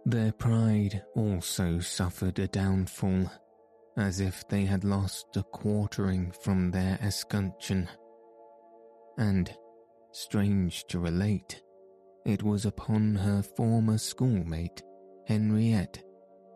Their 0.06 0.32
pride 0.32 1.04
also 1.16 1.80
suffered 1.80 2.40
a 2.40 2.48
downfall, 2.48 3.30
as 3.98 4.20
if 4.20 4.48
they 4.48 4.64
had 4.64 4.84
lost 4.84 5.36
a 5.36 5.44
quartering 5.44 6.32
from 6.42 6.72
their 6.72 6.98
escutcheon. 7.02 7.90
And, 9.18 9.54
strange 10.12 10.86
to 10.86 11.00
relate, 11.00 11.62
it 12.28 12.44
was 12.44 12.66
upon 12.66 13.16
her 13.16 13.42
former 13.42 13.98
schoolmate, 13.98 14.84
Henriette, 15.28 16.04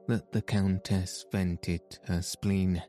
that 0.08 0.30
the 0.34 0.42
Countess 0.42 1.26
vented 1.32 1.82
her 2.08 2.22
spleen. 2.22 2.84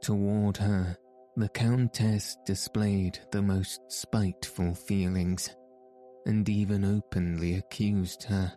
Toward 0.00 0.56
her, 0.56 0.96
the 1.36 1.50
Countess 1.50 2.38
displayed 2.46 3.18
the 3.32 3.42
most 3.42 3.80
spiteful 3.88 4.74
feelings, 4.74 5.54
and 6.24 6.48
even 6.48 6.86
openly 6.86 7.56
accused 7.56 8.22
her. 8.22 8.50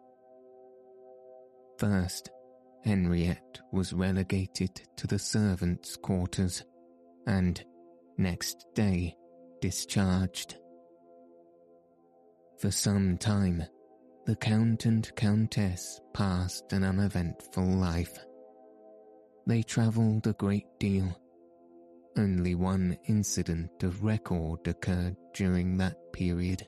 First, 1.80 2.30
Henriette 2.86 3.60
was 3.74 3.92
relegated 3.92 4.82
to 4.96 5.06
the 5.06 5.20
servants' 5.20 5.98
quarters, 5.98 6.64
and, 7.28 7.62
next 8.18 8.68
day, 8.74 9.18
discharged. 9.60 10.56
For 12.60 12.72
some 12.72 13.18
time, 13.18 13.64
the 14.26 14.36
Count 14.36 14.86
and 14.86 15.10
Countess 15.16 16.02
passed 16.14 16.74
an 16.74 16.84
uneventful 16.84 17.64
life. 17.64 18.20
They 19.48 19.64
travelled 19.64 20.28
a 20.28 20.34
great 20.34 20.68
deal. 20.78 21.18
Only 22.18 22.56
one 22.56 22.98
incident 23.08 23.82
of 23.82 24.04
record 24.04 24.68
occurred 24.68 25.16
during 25.34 25.78
that 25.78 25.96
period. 26.12 26.68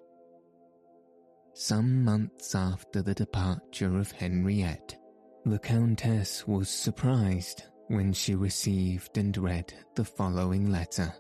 Some 1.54 2.06
months 2.06 2.56
after 2.56 3.02
the 3.02 3.14
departure 3.14 3.98
of 3.98 4.12
Henriette, 4.12 4.98
the 5.44 5.60
Countess 5.60 6.48
was 6.48 6.70
surprised 6.70 7.64
when 7.90 8.14
she 8.14 8.36
received 8.36 9.18
and 9.18 9.36
read 9.36 9.74
the 9.96 10.06
following 10.06 10.72
letter, 10.72 11.14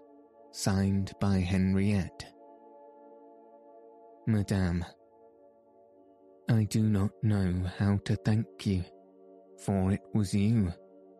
signed 0.53 1.11
by 1.19 1.39
Henriette. 1.39 2.25
Madame, 4.27 4.85
I 6.49 6.65
do 6.65 6.83
not 6.83 7.11
know 7.23 7.53
how 7.77 7.97
to 8.05 8.15
thank 8.17 8.65
you, 8.65 8.83
for 9.57 9.91
it 9.91 10.01
was 10.13 10.33
you, 10.33 10.73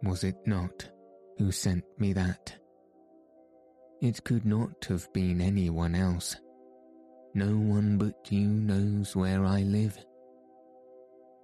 was 0.03 0.23
it 0.23 0.35
not, 0.45 0.89
who 1.37 1.51
sent 1.51 1.83
me 1.97 2.13
that? 2.13 2.55
It 4.01 4.23
could 4.23 4.45
not 4.45 4.85
have 4.85 5.11
been 5.13 5.41
anyone 5.41 5.95
else. 5.95 6.35
No 7.33 7.55
one 7.55 7.97
but 7.97 8.31
you 8.31 8.47
knows 8.47 9.15
where 9.15 9.45
I 9.45 9.61
live. 9.61 9.97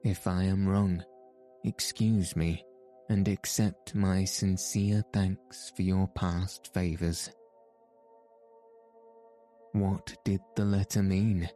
If 0.03 0.27
I 0.27 0.43
am 0.43 0.67
wrong, 0.67 1.03
excuse 1.63 2.35
me 2.35 2.63
and 3.09 3.27
accept 3.27 3.95
my 3.95 4.25
sincere 4.25 5.03
thanks 5.13 5.71
for 5.75 5.81
your 5.81 6.07
past 6.09 6.73
favours. 6.73 7.29
What 9.73 10.15
did 10.23 10.41
the 10.55 10.65
letter 10.65 11.03
mean? 11.03 11.49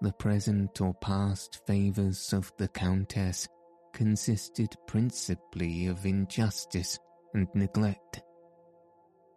The 0.00 0.12
present 0.12 0.80
or 0.80 0.94
past 0.94 1.60
favours 1.66 2.32
of 2.32 2.52
the 2.58 2.68
Countess 2.68 3.48
consisted 3.92 4.68
principally 4.86 5.86
of 5.86 6.04
injustice 6.04 6.98
and 7.32 7.48
neglect. 7.54 8.22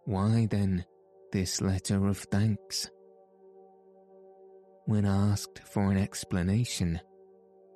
Why 0.05 0.47
then 0.49 0.85
this 1.31 1.61
letter 1.61 2.07
of 2.07 2.17
thanks? 2.17 2.89
When 4.85 5.05
asked 5.05 5.59
for 5.59 5.91
an 5.91 5.97
explanation, 5.97 6.99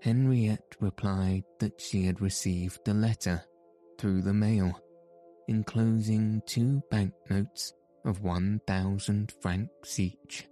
Henriette 0.01 0.75
replied 0.81 1.43
that 1.59 1.79
she 1.79 2.03
had 2.03 2.19
received 2.19 2.87
a 2.87 2.93
letter 2.93 3.43
through 3.97 4.23
the 4.23 4.33
mail 4.33 4.77
enclosing 5.47 6.41
two 6.45 6.81
banknotes 6.89 7.73
of 8.05 8.21
1,000 8.21 9.33
francs 9.41 9.99
each. 9.99 10.45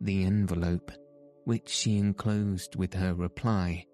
The 0.00 0.24
envelope, 0.24 0.92
which 1.44 1.68
she 1.68 1.98
enclosed 1.98 2.76
with 2.76 2.94
her 2.94 3.14
reply, 3.14 3.86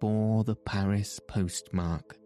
bore 0.00 0.44
the 0.44 0.56
Paris 0.56 1.20
postmark 1.28 2.16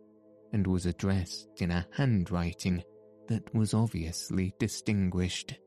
and 0.52 0.66
was 0.66 0.86
addressed 0.86 1.48
in 1.60 1.70
a 1.70 1.86
handwriting 1.92 2.82
that 3.28 3.54
was 3.54 3.74
obviously 3.74 4.54
distinguished. 4.58 5.58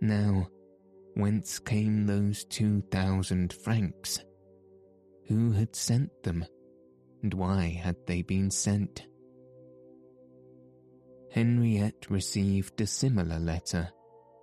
Now, 0.00 0.48
whence 1.14 1.58
came 1.58 2.06
those 2.06 2.44
two 2.44 2.82
thousand 2.90 3.52
francs? 3.52 4.20
Who 5.28 5.52
had 5.52 5.74
sent 5.74 6.10
them, 6.22 6.44
and 7.22 7.32
why 7.32 7.68
had 7.68 7.96
they 8.06 8.22
been 8.22 8.50
sent? 8.50 9.06
Henriette 11.32 12.10
received 12.10 12.78
a 12.82 12.86
similar 12.86 13.38
letter 13.38 13.88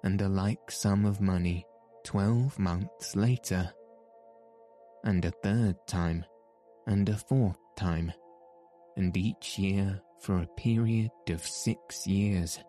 and 0.03 0.19
a 0.21 0.27
like 0.27 0.71
sum 0.71 1.05
of 1.05 1.21
money 1.21 1.63
twelve 2.03 2.57
months 2.57 3.15
later, 3.15 3.71
and 5.03 5.23
a 5.23 5.31
third 5.43 5.75
time, 5.85 6.25
and 6.87 7.07
a 7.07 7.15
fourth 7.15 7.59
time, 7.77 8.11
and 8.97 9.15
each 9.15 9.59
year 9.59 10.01
for 10.21 10.39
a 10.39 10.47
period 10.57 11.11
of 11.29 11.45
six 11.45 12.07
years. 12.07 12.59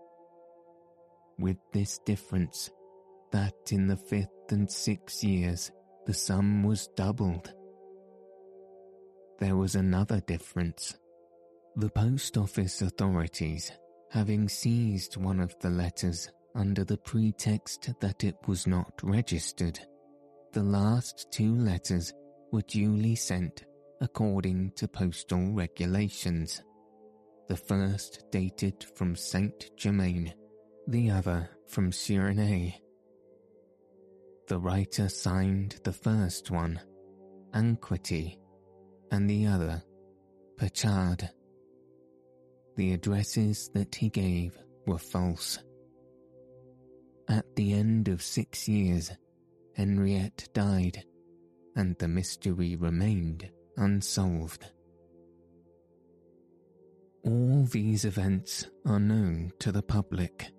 With 1.38 1.56
this 1.72 1.98
difference, 2.04 2.70
that 3.32 3.54
in 3.70 3.86
the 3.86 3.96
fifth 3.96 4.50
and 4.50 4.70
sixth 4.70 5.24
years 5.24 5.72
the 6.04 6.12
sum 6.12 6.62
was 6.62 6.88
doubled. 6.88 7.54
There 9.38 9.56
was 9.56 9.76
another 9.76 10.20
difference. 10.20 10.94
The 11.76 11.88
post 11.88 12.36
office 12.36 12.82
authorities, 12.82 13.72
having 14.10 14.48
seized 14.48 15.16
one 15.16 15.40
of 15.40 15.54
the 15.60 15.70
letters 15.70 16.30
under 16.54 16.84
the 16.84 16.98
pretext 16.98 17.92
that 18.00 18.24
it 18.24 18.36
was 18.46 18.66
not 18.66 18.92
registered, 19.02 19.78
the 20.52 20.62
last 20.62 21.28
two 21.32 21.54
letters 21.54 22.12
were 22.50 22.62
duly 22.62 23.14
sent 23.14 23.64
according 24.00 24.72
to 24.72 24.88
postal 24.88 25.52
regulations. 25.52 26.62
The 27.48 27.56
first 27.56 28.24
dated 28.30 28.84
from 28.96 29.14
Saint 29.14 29.70
Germain, 29.76 30.34
the 30.88 31.10
other 31.10 31.48
from 31.68 31.92
Suresnes. 31.92 32.74
The 34.48 34.58
writer 34.58 35.08
signed 35.08 35.78
the 35.84 35.92
first 35.92 36.50
one, 36.50 36.80
Anquety, 37.54 38.38
and 39.12 39.30
the 39.30 39.46
other, 39.46 39.82
Pachard. 40.56 41.30
The 42.76 42.92
addresses 42.92 43.70
that 43.74 43.94
he 43.94 44.08
gave 44.08 44.56
were 44.86 44.98
false. 44.98 45.58
At 47.28 47.44
the 47.54 47.74
end 47.74 48.08
of 48.08 48.22
six 48.22 48.68
years, 48.68 49.12
Henriette 49.76 50.48
died, 50.52 51.04
and 51.76 51.96
the 51.98 52.08
mystery 52.08 52.76
remained 52.76 53.50
unsolved. 53.76 54.66
All 57.24 57.64
these 57.70 58.04
events 58.04 58.66
are 58.86 58.98
known 58.98 59.52
to 59.60 59.70
the 59.70 59.82
public. 59.82 60.50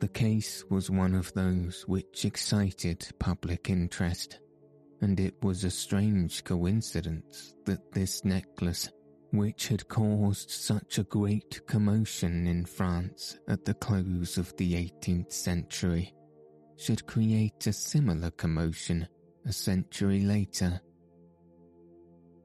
The 0.00 0.08
case 0.08 0.64
was 0.70 0.90
one 0.90 1.14
of 1.14 1.32
those 1.34 1.84
which 1.88 2.24
excited 2.24 3.06
public 3.18 3.68
interest, 3.68 4.38
and 5.00 5.18
it 5.18 5.34
was 5.42 5.64
a 5.64 5.70
strange 5.70 6.44
coincidence 6.44 7.54
that 7.64 7.92
this 7.92 8.24
necklace 8.24 8.88
which 9.30 9.68
had 9.68 9.88
caused 9.88 10.50
such 10.50 10.98
a 10.98 11.04
great 11.04 11.66
commotion 11.66 12.46
in 12.46 12.64
France 12.64 13.38
at 13.48 13.64
the 13.64 13.74
close 13.74 14.38
of 14.38 14.56
the 14.56 14.74
18th 14.74 15.32
century, 15.32 16.14
should 16.76 17.06
create 17.06 17.66
a 17.66 17.72
similar 17.72 18.30
commotion 18.30 19.06
a 19.46 19.52
century 19.52 20.20
later. 20.20 20.80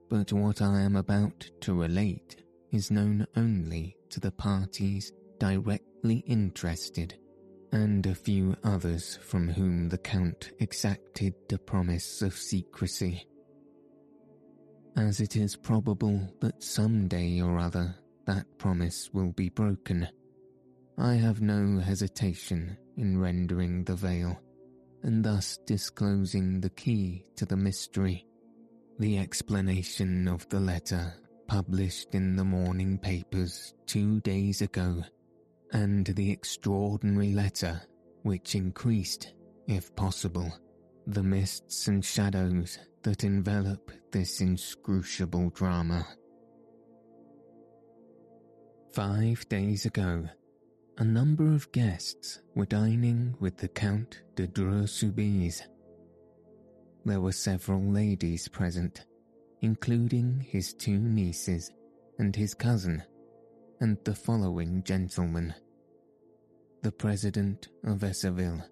But 0.10 0.34
what 0.34 0.62
I 0.62 0.82
am 0.82 0.96
about 0.96 1.50
to 1.62 1.74
relate 1.74 2.44
is 2.72 2.92
known 2.92 3.26
only 3.36 3.96
to 4.10 4.20
the 4.20 4.32
parties 4.32 5.14
directly 5.40 6.24
interested 6.28 7.18
and 7.72 8.06
a 8.06 8.14
few 8.14 8.56
others 8.64 9.18
from 9.22 9.50
whom 9.50 9.90
the 9.90 9.98
Count 9.98 10.52
exacted 10.60 11.34
a 11.52 11.58
promise 11.58 12.22
of 12.22 12.36
secrecy 12.36 13.28
as 14.96 15.20
it 15.20 15.36
is 15.36 15.56
probable 15.56 16.22
that 16.40 16.64
some 16.64 17.08
day 17.08 17.42
or 17.42 17.58
other 17.58 17.96
that 18.26 18.46
promise 18.58 19.10
will 19.14 19.32
be 19.32 19.50
broken. 19.50 20.08
I 20.98 21.16
have 21.16 21.42
no 21.42 21.80
hesitation 21.80 22.78
in 22.98 23.20
rendering 23.20 23.84
the 23.84 23.96
veil, 23.96 24.40
and 25.02 25.24
thus 25.24 25.58
disclosing 25.66 26.62
the 26.62 26.70
key 26.70 27.26
to 27.36 27.46
the 27.46 27.58
mystery, 27.58 28.26
the 29.00 29.18
explanation 29.18 30.28
of 30.28 30.48
the 30.50 30.60
letter 30.60 31.14
published 31.48 32.16
in 32.16 32.36
the 32.36 32.46
morning 32.46 32.98
papers 32.98 33.74
two 33.86 34.22
days 34.22 34.62
ago, 34.62 35.04
and 35.72 36.06
the 36.06 36.32
extraordinary 36.32 37.34
letter 37.34 37.82
which 38.22 38.56
increased, 38.56 39.34
if 39.68 39.94
possible, 39.96 40.52
the 41.08 41.24
mists 41.24 41.88
and 41.88 42.06
shadows 42.06 42.78
that 43.04 43.24
envelop 43.24 43.92
this 44.12 44.42
inscrutable 44.42 45.50
drama. 45.52 46.08
Five 48.94 49.48
days 49.50 49.86
ago, 49.86 50.28
a 50.98 51.04
number 51.04 51.52
of 51.54 51.72
guests 51.72 52.40
were 52.56 52.66
dining 52.66 53.36
with 53.40 53.58
the 53.58 53.68
Count 53.68 54.22
de 54.36 54.48
Dreux-Soubise. 54.48 55.62
There 57.04 57.20
were 57.20 57.32
several 57.32 57.82
ladies 57.82 58.48
present, 58.48 59.06
including 59.62 60.40
his 60.40 60.74
two 60.74 61.00
nieces 61.00 61.72
and 62.20 62.36
his 62.36 62.54
cousin, 62.54 63.04
and 63.82 63.98
the 64.06 64.16
following 64.16 64.84
gentlemen. 64.84 65.54
The 66.84 66.92
President 66.92 67.70
of 67.86 68.00
Esseville, 68.00 68.64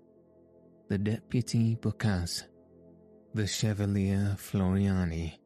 the 0.88 0.98
Deputy 0.98 1.76
Boccace, 1.78 2.44
the 3.34 3.48
Chevalier 3.48 4.36
Floriani, 4.38 5.38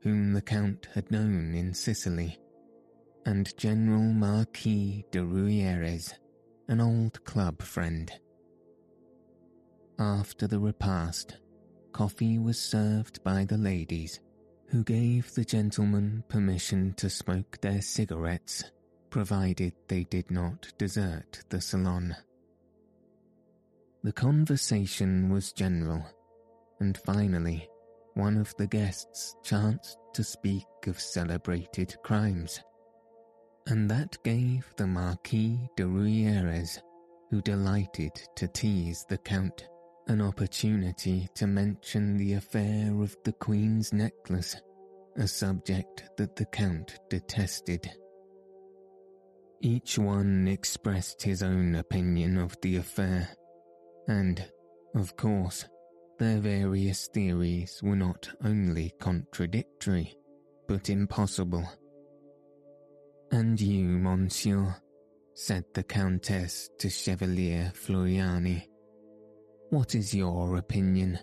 whom 0.00 0.32
the 0.32 0.40
Count 0.40 0.88
had 0.94 1.10
known 1.10 1.54
in 1.54 1.74
Sicily, 1.74 2.38
and 3.26 3.54
General 3.58 4.12
Marquis 4.12 5.04
de 5.10 5.18
Ruieres, 5.18 6.14
an 6.68 6.80
old 6.80 7.22
club 7.24 7.60
friend. 7.60 8.10
After 9.98 10.46
the 10.46 10.58
repast, 10.58 11.36
coffee 11.92 12.38
was 12.38 12.58
served 12.58 13.22
by 13.22 13.44
the 13.44 13.58
ladies, 13.58 14.20
who 14.68 14.82
gave 14.82 15.34
the 15.34 15.44
gentlemen 15.44 16.24
permission 16.28 16.94
to 16.94 17.10
smoke 17.10 17.58
their 17.60 17.82
cigarettes, 17.82 18.64
provided 19.10 19.74
they 19.88 20.04
did 20.04 20.30
not 20.30 20.72
desert 20.78 21.44
the 21.50 21.60
salon. 21.60 22.16
The 24.02 24.12
conversation 24.12 25.30
was 25.30 25.52
general, 25.52 26.04
and 26.80 26.98
finally, 26.98 27.68
one 28.14 28.36
of 28.36 28.54
the 28.56 28.66
guests 28.66 29.36
chanced 29.42 29.98
to 30.14 30.24
speak 30.24 30.66
of 30.86 31.00
celebrated 31.00 31.94
crimes 32.02 32.60
and 33.66 33.90
that 33.90 34.16
gave 34.22 34.64
the 34.76 34.86
Marquis 34.86 35.58
de 35.76 35.84
Ruieres, 35.84 36.80
who 37.30 37.42
delighted 37.42 38.12
to 38.36 38.46
tease 38.48 39.04
the 39.08 39.18
Count, 39.18 39.66
an 40.06 40.20
opportunity 40.20 41.28
to 41.34 41.46
mention 41.46 42.16
the 42.16 42.34
affair 42.34 43.02
of 43.02 43.16
the 43.24 43.32
Queen's 43.32 43.92
necklace, 43.92 44.56
a 45.16 45.26
subject 45.26 46.04
that 46.16 46.36
the 46.36 46.44
Count 46.44 47.00
detested. 47.10 47.90
Each 49.60 49.98
one 49.98 50.46
expressed 50.46 51.22
his 51.22 51.42
own 51.42 51.74
opinion 51.74 52.38
of 52.38 52.56
the 52.62 52.76
affair, 52.76 53.28
and, 54.06 54.44
of 54.94 55.16
course, 55.16 55.64
their 56.18 56.38
various 56.38 57.08
theories 57.08 57.80
were 57.82 57.96
not 57.96 58.28
only 58.44 58.92
contradictory, 58.98 60.16
but 60.66 60.90
impossible 60.90 61.68
and 63.32 63.60
you, 63.60 63.84
monsieur, 63.98 64.74
said 65.34 65.64
the 65.74 65.82
Countess 65.82 66.70
to 66.78 66.88
Chevalier 66.88 67.72
Floriani. 67.74 68.66
What 69.70 69.94
is 69.94 70.14
your 70.14 70.56
opinion? 70.56 71.18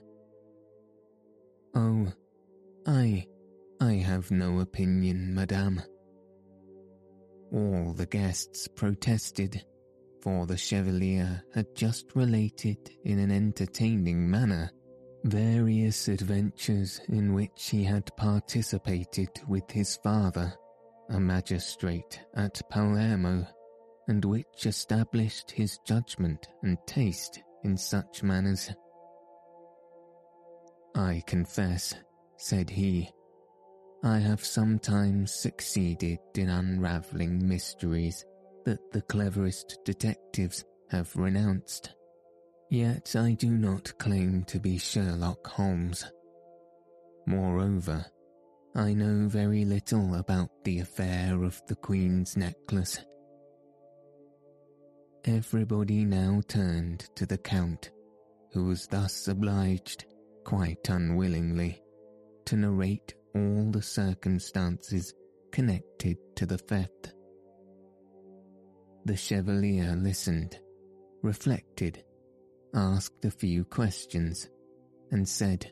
Oh, 1.76 2.12
I, 2.86 3.26
I 3.80 3.94
have 3.94 4.32
no 4.32 4.60
opinion, 4.60 5.34
madame. 5.34 5.82
All 7.52 7.94
the 7.94 8.06
guests 8.06 8.68
protested, 8.68 9.64
for 10.22 10.46
the 10.46 10.58
Chevalier 10.58 11.44
had 11.54 11.76
just 11.76 12.16
related 12.16 12.78
in 13.06 13.20
an 13.20 13.32
entertaining 13.32 14.30
manner 14.30 14.72
various 15.24 16.08
adventures 16.08 17.00
in 17.08 17.34
which 17.34 17.70
he 17.70 17.84
had 17.84 18.16
participated 18.18 19.30
with 19.48 19.70
his 19.72 19.96
father 19.98 20.54
a 21.10 21.20
magistrate 21.20 22.20
at 22.36 22.62
Palermo, 22.70 23.46
and 24.08 24.24
which 24.26 24.66
established 24.66 25.52
his 25.52 25.78
judgment 25.86 26.48
and 26.64 26.78
taste 26.86 27.42
in 27.64 27.78
such 27.78 28.24
manners. 28.24 28.72
I 30.96 31.24
confess, 31.26 31.94
said 32.38 32.70
he, 32.70 33.12
I 34.04 34.20
have 34.20 34.44
sometimes 34.44 35.34
succeeded 35.34 36.20
in 36.36 36.50
unravelling 36.50 37.48
mysteries 37.48 38.26
that 38.66 38.92
the 38.92 39.02
cleverest 39.02 39.80
detectives 39.86 40.66
have 40.90 41.16
renounced. 41.16 41.94
Yet 42.74 43.16
I 43.16 43.34
do 43.34 43.52
not 43.52 43.96
claim 44.00 44.46
to 44.46 44.60
be 44.60 44.80
Sherlock 44.80 45.46
Holmes. 45.46 46.12
Moreover, 47.28 48.04
I 48.74 48.94
know 48.94 49.28
very 49.28 49.64
little 49.64 50.16
about 50.16 50.50
the 50.64 50.80
affair 50.80 51.44
of 51.44 51.62
the 51.68 51.76
Queen's 51.76 52.36
necklace. 52.36 52.98
Everybody 55.24 56.04
now 56.04 56.42
turned 56.48 57.02
to 57.16 57.28
the 57.28 57.38
Count, 57.38 57.92
who 58.54 58.66
was 58.66 58.88
thus 58.88 59.28
obliged, 59.28 60.06
quite 60.44 60.90
unwillingly, 60.90 61.80
to 62.46 62.56
narrate 62.56 63.14
all 63.36 63.70
the 63.70 63.84
circumstances 63.84 65.14
connected 65.52 66.18
to 66.38 66.48
the 66.48 66.58
theft. 66.58 67.14
The 69.06 69.16
Chevalier 69.16 69.96
listened, 69.96 70.60
reflected, 71.22 72.04
asked 72.74 73.26
a 73.26 73.32
few 73.32 73.64
questions, 73.64 74.50
and 75.12 75.28
said, 75.28 75.72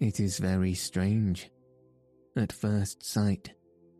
it 0.00 0.18
is 0.18 0.38
very 0.38 0.72
strange. 0.72 1.50
At 2.34 2.54
first 2.54 3.04
sight, 3.04 3.52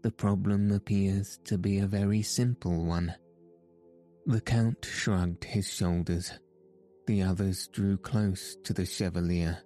the 0.03 0.11
problem 0.11 0.73
appears 0.73 1.39
to 1.45 1.59
be 1.59 1.79
a 1.79 1.87
very 1.87 2.23
simple 2.23 2.87
one. 2.87 3.15
The 4.25 4.41
Count 4.41 4.87
shrugged 4.91 5.45
his 5.45 5.71
shoulders. 5.71 6.33
The 7.07 7.23
others 7.23 7.69
drew 7.69 7.99
close 7.99 8.57
to 8.65 8.73
the 8.73 8.87
Chevalier, 8.87 9.59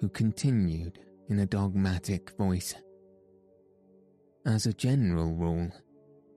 who 0.00 0.08
continued 0.08 0.98
in 1.28 1.40
a 1.40 1.46
dogmatic 1.46 2.30
voice. 2.38 2.74
As 4.46 4.64
a 4.64 4.72
general 4.72 5.34
rule, 5.34 5.70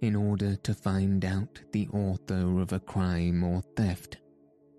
in 0.02 0.18
order 0.18 0.58
to 0.58 0.74
find 0.74 1.24
out 1.24 1.62
the 1.72 1.88
author 1.94 2.60
of 2.60 2.74
a 2.74 2.80
crime 2.82 3.42
or 3.42 3.62
theft, 3.78 4.18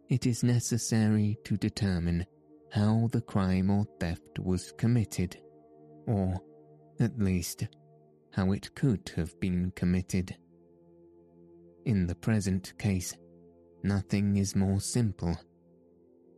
it 0.09 0.27
is 0.27 0.45
necessary 0.45 1.37
to 1.45 1.57
determine 1.57 2.25
how 2.71 3.09
the 3.13 3.21
crime 3.21 3.71
or 3.71 3.87
theft 3.99 4.39
was 4.39 4.73
committed, 4.79 5.37
or, 6.07 6.41
at 7.01 7.19
least, 7.19 7.67
how 8.33 8.53
it 8.53 8.75
could 8.75 9.11
have 9.17 9.39
been 9.41 9.73
committed. 9.75 10.37
In 11.85 12.07
the 12.07 12.15
present 12.15 12.77
case, 12.79 13.15
nothing 13.83 14.37
is 14.37 14.55
more 14.55 14.81
simple, 14.81 15.37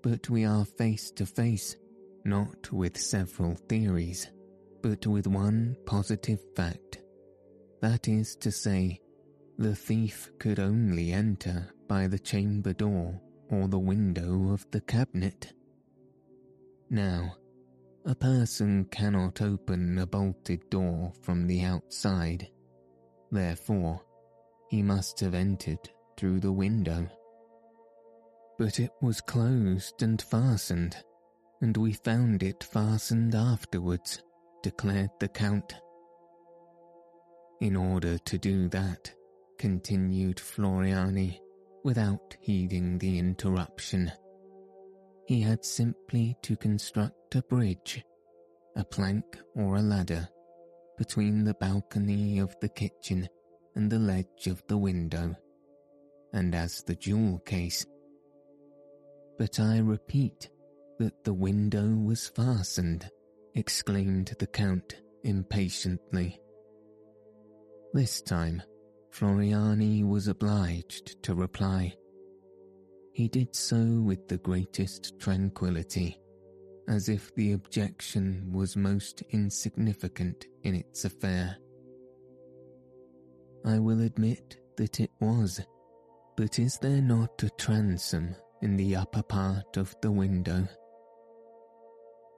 but 0.03 0.31
we 0.31 0.45
are 0.45 0.65
face 0.65 1.11
to 1.13 1.27
face 1.27 1.77
not 2.25 2.73
with 2.73 2.97
several 2.99 3.55
theories, 3.69 4.31
but 4.83 5.07
with 5.07 5.27
one 5.27 5.77
positive 5.87 6.41
fact. 6.55 6.99
That 7.81 8.09
is 8.09 8.37
to 8.37 8.51
say, 8.51 9.01
the 9.59 9.75
thief 9.75 10.31
could 10.39 10.61
only 10.61 11.13
enter 11.13 11.69
by 11.89 12.07
the 12.07 12.19
chamber 12.19 12.73
door 12.73 13.21
or 13.51 13.69
the 13.69 13.79
window 13.79 14.53
of 14.53 14.67
the 14.71 14.81
cabinet. 14.81 15.53
Now, 16.91 17.37
a 18.05 18.15
person 18.15 18.87
cannot 18.87 19.43
open 19.43 19.99
a 19.99 20.07
bolted 20.07 20.71
door 20.71 21.13
from 21.23 21.47
the 21.47 21.63
outside. 21.63 22.49
Therefore, 23.31 24.01
he 24.71 24.83
must 24.83 25.21
have 25.21 25.35
entered 25.35 25.91
through 26.17 26.41
the 26.41 26.53
window. 26.53 27.09
But 28.59 28.81
it 28.81 28.91
was 29.01 29.21
closed 29.21 30.03
and 30.03 30.21
fastened, 30.21 30.97
and 31.61 31.77
we 31.77 31.93
found 31.93 32.43
it 32.43 32.65
fastened 32.65 33.35
afterwards, 33.35 34.23
declared 34.63 35.11
the 35.21 35.29
Count. 35.29 35.75
In 37.61 37.77
order 37.77 38.19
to 38.19 38.39
do 38.39 38.69
that, 38.69 39.13
continued 39.59 40.37
Floriani, 40.37 41.41
without 41.89 42.37
heeding 42.43 42.99
the 42.99 43.19
interruption, 43.19 44.13
he 45.25 45.41
had 45.41 45.65
simply 45.65 46.37
to 46.43 46.55
construct 46.55 47.35
a 47.35 47.41
bridge, 47.45 48.05
a 48.77 48.85
plank 48.85 49.39
or 49.55 49.77
a 49.77 49.81
ladder, 49.81 50.29
between 50.99 51.45
the 51.45 51.55
balcony 51.55 52.41
of 52.41 52.55
the 52.61 52.69
kitchen 52.69 53.27
and 53.75 53.91
the 53.91 53.99
ledge 53.99 54.49
of 54.49 54.63
the 54.69 54.77
window, 54.77 55.35
and 56.35 56.55
as 56.55 56.83
the 56.83 56.95
jewel 56.95 57.39
case. 57.47 57.87
But 59.39 59.59
I 59.59 59.79
repeat 59.79 60.51
that 60.99 61.25
the 61.25 61.33
window 61.33 61.87
was 61.87 62.29
fastened, 62.29 63.09
exclaimed 63.55 64.35
the 64.39 64.47
Count 64.47 64.95
impatiently. 65.25 66.39
This 67.95 68.21
time, 68.21 68.63
Floriani 69.19 70.07
was 70.07 70.29
obliged 70.29 71.21
to 71.25 71.35
reply. 71.35 71.93
He 73.13 73.27
did 73.27 73.57
so 73.57 74.01
with 74.01 74.29
the 74.29 74.39
greatest 74.39 75.19
tranquillity, 75.19 76.21
as 76.87 77.09
if 77.09 77.35
the 77.35 77.51
objection 77.51 78.53
was 78.53 78.77
most 78.77 79.23
insignificant 79.31 80.47
in 80.63 80.77
its 80.77 81.05
affair. 81.05 81.57
I 83.65 83.81
will 83.81 84.03
admit 84.03 84.57
that 84.77 85.01
it 85.01 85.11
was, 85.19 85.61
but 86.37 86.61
is 86.61 86.79
there 86.81 87.03
not 87.03 87.43
a 87.43 87.51
transom 87.59 88.37
in 88.63 88.77
the 88.77 88.95
upper 88.95 89.25
part 89.25 89.77
of 89.77 89.97
the 90.01 90.13
window? 90.13 90.69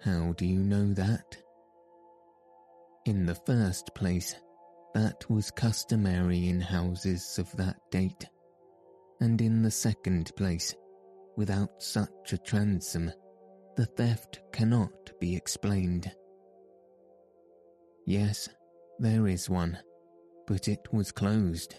How 0.03 0.33
do 0.39 0.47
you 0.47 0.61
know 0.61 0.95
that? 0.95 1.37
In 3.05 3.27
the 3.27 3.35
first 3.35 3.95
place, 3.95 4.35
that 4.95 5.29
was 5.31 5.51
customary 5.51 6.49
in 6.49 6.61
houses 6.61 7.39
of 7.39 7.51
that 7.57 7.77
date, 7.91 8.29
and 9.21 9.41
in 9.41 9.63
the 9.63 9.71
second 9.71 10.33
place, 10.37 10.75
without 11.37 11.83
such 11.83 12.33
a 12.33 12.39
transom, 12.39 13.11
the 13.77 13.87
theft 13.87 14.41
cannot 14.53 15.11
be 15.21 15.37
explained. 15.37 16.11
Yes, 18.07 18.49
there 18.99 19.29
is 19.29 19.49
one, 19.49 19.79
but 20.47 20.69
it 20.69 20.93
was 20.93 21.13
closed, 21.13 21.77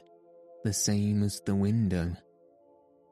the 0.64 0.74
same 0.74 1.24
as 1.24 1.42
the 1.46 1.56
window. 1.56 2.16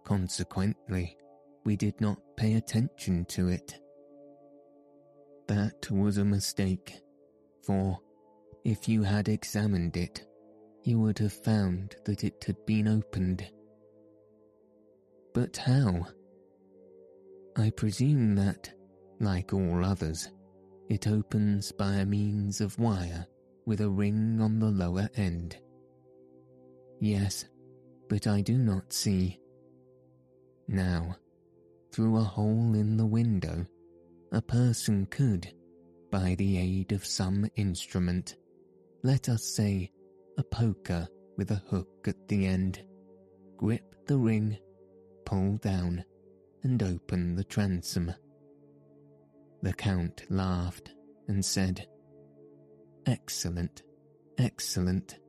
Consequently, 0.06 1.18
we 1.66 1.76
did 1.76 2.00
not 2.00 2.20
pay 2.38 2.54
attention 2.54 3.26
to 3.26 3.50
it. 3.50 3.80
That 5.48 5.92
was 5.92 6.18
a 6.18 6.26
mistake, 6.26 7.02
for 7.66 8.00
if 8.70 8.88
you 8.88 9.02
had 9.02 9.28
examined 9.28 9.98
it, 9.98 10.26
you 10.84 11.00
would 11.00 11.18
have 11.18 11.34
found 11.34 11.96
that 12.06 12.24
it 12.24 12.44
had 12.46 12.66
been 12.68 12.88
opened. 12.88 13.44
But 15.34 15.58
how? 15.58 16.06
I 17.58 17.72
presume 17.72 18.36
that, 18.36 18.72
like 19.20 19.54
all 19.54 19.84
others, 19.84 20.30
it 20.88 21.08
opens 21.08 21.72
by 21.72 21.96
a 21.96 22.06
means 22.06 22.62
of 22.62 22.78
wire 22.78 23.26
with 23.66 23.82
a 23.82 23.90
ring 23.90 24.40
on 24.40 24.60
the 24.60 24.70
lower 24.70 25.10
end. 25.16 25.58
Yes, 27.00 27.46
but 28.08 28.28
I 28.28 28.42
do 28.42 28.58
not 28.58 28.94
see. 28.94 29.40
Now, 30.68 31.16
through 31.92 32.18
a 32.18 32.24
hole 32.24 32.76
in 32.76 32.98
the 32.98 33.06
window, 33.06 33.66
a 34.32 34.42
person 34.44 35.08
could, 35.08 35.52
by 36.12 36.36
the 36.36 36.60
aid 36.60 36.92
of 36.92 37.04
some 37.04 37.50
instrument, 37.56 38.36
let 39.04 39.30
us 39.30 39.44
say 39.44 39.92
a 40.38 40.44
poker 40.44 41.08
with 41.38 41.52
a 41.52 41.62
hook 41.70 42.08
at 42.08 42.28
the 42.28 42.46
end, 42.46 42.84
grip 43.58 43.96
the 44.08 44.18
ring, 44.18 44.58
pull 45.26 45.58
down, 45.58 46.04
and 46.64 46.82
open 46.84 47.36
the 47.36 47.44
transom. 47.44 48.14
The 49.62 49.74
Count 49.74 50.24
laughed 50.30 50.92
and 51.28 51.44
said, 51.44 51.88
Excellent, 53.06 53.84
excellent. 54.38 55.20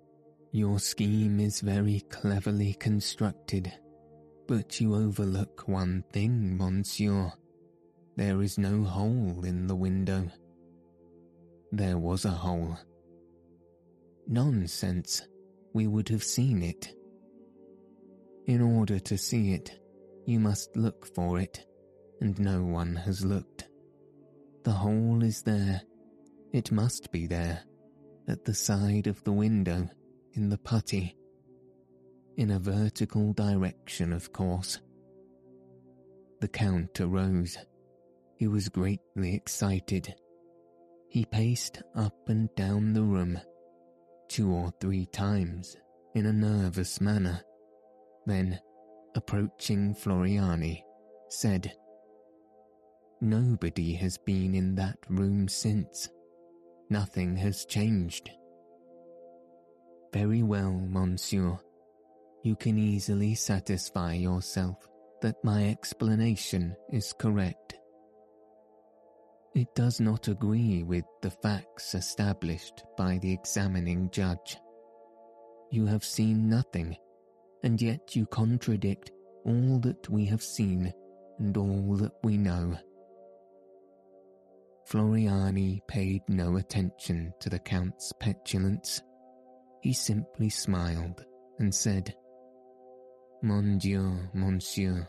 Your 0.52 0.80
scheme 0.80 1.38
is 1.38 1.60
very 1.60 2.00
cleverly 2.10 2.74
constructed, 2.74 3.72
but 4.48 4.80
you 4.80 4.96
overlook 4.96 5.68
one 5.68 6.04
thing, 6.12 6.56
monsieur. 6.56 7.32
There 8.16 8.42
is 8.42 8.58
no 8.58 8.82
hole 8.82 9.44
in 9.44 9.68
the 9.68 9.76
window. 9.76 10.28
There 11.70 11.98
was 11.98 12.24
a 12.24 12.30
hole. 12.30 12.76
Nonsense, 14.32 15.26
we 15.74 15.88
would 15.88 16.08
have 16.08 16.22
seen 16.22 16.62
it. 16.62 16.94
In 18.46 18.62
order 18.62 19.00
to 19.00 19.18
see 19.18 19.54
it, 19.54 19.80
you 20.24 20.38
must 20.38 20.76
look 20.76 21.12
for 21.16 21.40
it, 21.40 21.66
and 22.20 22.38
no 22.38 22.62
one 22.62 22.94
has 22.94 23.24
looked. 23.24 23.66
The 24.62 24.70
hole 24.70 25.24
is 25.24 25.42
there. 25.42 25.82
It 26.52 26.70
must 26.70 27.10
be 27.10 27.26
there, 27.26 27.64
at 28.28 28.44
the 28.44 28.54
side 28.54 29.08
of 29.08 29.22
the 29.24 29.32
window, 29.32 29.90
in 30.34 30.48
the 30.48 30.58
putty. 30.58 31.16
In 32.36 32.52
a 32.52 32.60
vertical 32.60 33.32
direction, 33.32 34.12
of 34.12 34.32
course. 34.32 34.78
The 36.40 36.46
Count 36.46 37.00
arose. 37.00 37.58
He 38.36 38.46
was 38.46 38.68
greatly 38.68 39.34
excited. 39.34 40.14
He 41.08 41.24
paced 41.24 41.82
up 41.96 42.28
and 42.28 42.48
down 42.54 42.92
the 42.92 43.02
room, 43.02 43.40
two 44.30 44.52
or 44.52 44.72
three 44.80 45.06
times, 45.06 45.76
in 46.14 46.26
a 46.26 46.32
nervous 46.32 47.00
manner. 47.00 47.42
Then 48.26 48.60
approaching 49.16 49.94
Floriani, 49.94 50.82
said, 51.28 51.72
Nobody 53.20 53.94
has 53.94 54.16
been 54.16 54.54
in 54.54 54.76
that 54.76 54.98
room 55.08 55.48
since. 55.48 56.08
Nothing 56.88 57.36
has 57.36 57.64
changed. 57.64 58.30
Very 60.12 60.42
well, 60.42 60.72
monsieur. 60.72 61.58
You 62.42 62.56
can 62.56 62.78
easily 62.78 63.34
satisfy 63.34 64.14
yourself 64.14 64.76
that 65.20 65.44
my 65.44 65.68
explanation 65.68 66.74
is 66.90 67.12
correct. 67.12 67.74
It 69.54 69.74
does 69.74 70.00
not 70.00 70.28
agree 70.28 70.84
with 70.84 71.04
the 71.22 71.30
facts 71.30 71.94
established 71.94 72.84
by 72.96 73.18
the 73.18 73.32
examining 73.32 74.10
judge. 74.10 74.56
You 75.70 75.86
have 75.86 76.04
seen 76.04 76.48
nothing 76.48 76.96
and 77.62 77.80
yet 77.80 78.16
you 78.16 78.26
contradict 78.26 79.10
all 79.44 79.78
that 79.80 80.08
we 80.08 80.24
have 80.26 80.42
seen 80.42 80.92
and 81.38 81.56
all 81.56 81.96
that 81.96 82.12
we 82.22 82.36
know. 82.36 82.76
Floriani 84.88 85.80
paid 85.86 86.22
no 86.28 86.56
attention 86.56 87.32
to 87.40 87.48
the 87.48 87.58
Count's 87.58 88.12
petulance. 88.18 89.02
He 89.82 89.92
simply 89.92 90.48
smiled 90.48 91.24
and 91.58 91.74
said, 91.74 92.14
Mon 93.42 93.78
Dieu, 93.78 94.18
monsieur, 94.34 95.08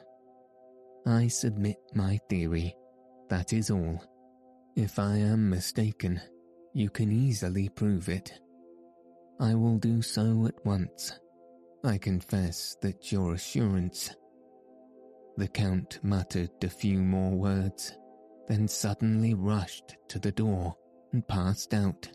I 1.06 1.28
submit 1.28 1.78
my 1.94 2.20
theory, 2.30 2.76
that 3.30 3.54
is 3.54 3.72
all. 3.72 4.02
If 4.76 5.00
I 5.00 5.18
am 5.18 5.50
mistaken, 5.50 6.22
you 6.74 6.90
can 6.90 7.12
easily 7.12 7.68
prove 7.68 8.08
it. 8.08 8.40
I 9.40 9.54
will 9.54 9.78
do 9.78 10.02
so 10.02 10.46
at 10.48 10.66
once. 10.66 11.20
I 11.84 11.98
confess 11.98 12.78
that 12.82 13.12
your 13.12 13.34
assurance. 13.34 14.16
The 15.36 15.50
Count 15.50 16.00
muttered 16.04 16.52
a 16.64 16.70
few 16.70 17.00
more 17.00 17.32
words, 17.32 17.98
then 18.48 18.68
suddenly 18.68 19.34
rushed 19.34 19.98
to 20.08 20.20
the 20.20 20.32
door 20.32 20.76
and 21.12 21.28
passed 21.28 21.74
out. 21.74 22.08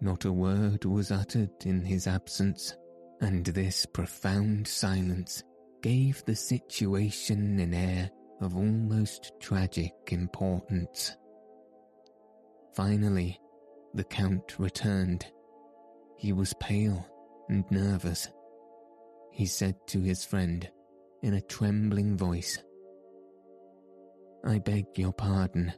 Not 0.00 0.24
a 0.24 0.32
word 0.32 0.86
was 0.86 1.10
uttered 1.10 1.66
in 1.66 1.82
his 1.82 2.06
absence, 2.06 2.74
and 3.20 3.44
this 3.44 3.84
profound 3.84 4.66
silence 4.66 5.42
gave 5.82 6.24
the 6.24 6.36
situation 6.36 7.58
an 7.58 7.74
air 7.74 8.10
of 8.40 8.56
almost 8.56 9.32
tragic 9.40 9.92
importance. 10.08 11.16
Finally, 12.74 13.38
the 13.94 14.04
Count 14.04 14.58
returned. 14.58 15.26
He 16.16 16.32
was 16.32 16.54
pale 16.60 17.06
and 17.48 17.64
nervous. 17.70 18.28
He 19.32 19.46
said 19.46 19.76
to 19.88 20.00
his 20.00 20.24
friend 20.24 20.68
in 21.22 21.34
a 21.34 21.40
trembling 21.40 22.16
voice, 22.16 22.58
I 24.44 24.58
beg 24.58 24.86
your 24.96 25.12
pardon. 25.12 25.72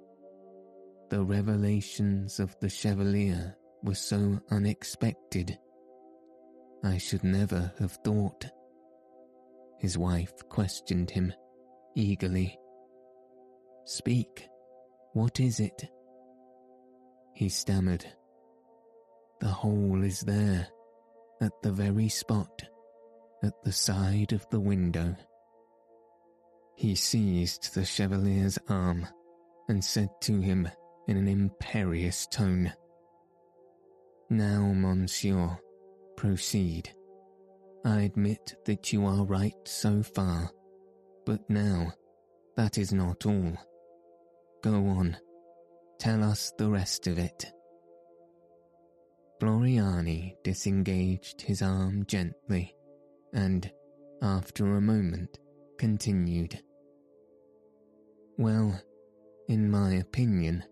The 1.11 1.25
revelations 1.25 2.39
of 2.39 2.57
the 2.61 2.69
Chevalier 2.69 3.57
were 3.83 3.95
so 3.95 4.41
unexpected. 4.51 5.59
I 6.85 6.99
should 6.99 7.25
never 7.25 7.73
have 7.79 7.99
thought. 8.05 8.47
His 9.81 9.99
wife 9.99 10.33
questioned 10.49 11.11
him 11.11 11.33
eagerly. 11.95 12.59
Speak, 13.85 14.49
what 15.13 15.41
is 15.41 15.61
it? 15.61 15.89
He 17.35 17.49
stammered. 17.49 18.07
The 19.41 19.49
hole 19.49 20.03
is 20.05 20.21
there 20.21 20.69
at 21.41 21.53
the 21.63 21.73
very 21.73 22.09
spot 22.09 22.63
at 23.43 23.63
the 23.65 23.73
side 23.73 24.33
of 24.33 24.47
the 24.51 24.61
window. 24.61 25.17
He 26.77 26.95
seized 26.95 27.75
the 27.75 27.85
Chevalier's 27.85 28.59
arm 28.69 29.07
and 29.69 29.85
said 29.85 30.09
to 30.23 30.41
him 30.41 30.69
in 31.09 31.17
an 31.17 31.29
imperious 31.29 32.27
tone, 32.27 32.73
Now, 34.31 34.73
monsieur, 34.73 35.59
proceed. 36.17 36.95
I 37.85 38.03
admit 38.03 38.55
that 38.67 38.93
you 38.93 39.05
are 39.07 39.25
right 39.25 39.57
so 39.65 40.03
far, 40.03 40.51
but 41.25 41.49
now 41.49 41.93
that 42.57 42.79
is 42.79 42.93
not 42.93 43.27
all. 43.27 43.57
Go 44.63 44.75
on, 44.87 45.17
tell 45.99 46.23
us 46.23 46.53
the 46.59 46.69
rest 46.69 47.07
of 47.07 47.19
it. 47.19 47.47
Floriani 49.41 50.37
disengaged 50.45 51.43
his 51.43 51.63
arm 51.63 52.05
gently 52.07 52.75
and, 53.33 53.71
after 54.23 54.77
a 54.77 54.81
moment, 54.81 55.39
continued. 55.79 56.63
Well, 58.39 58.81
In 59.49 59.71
my 59.71 59.95
opinion, 59.95 60.65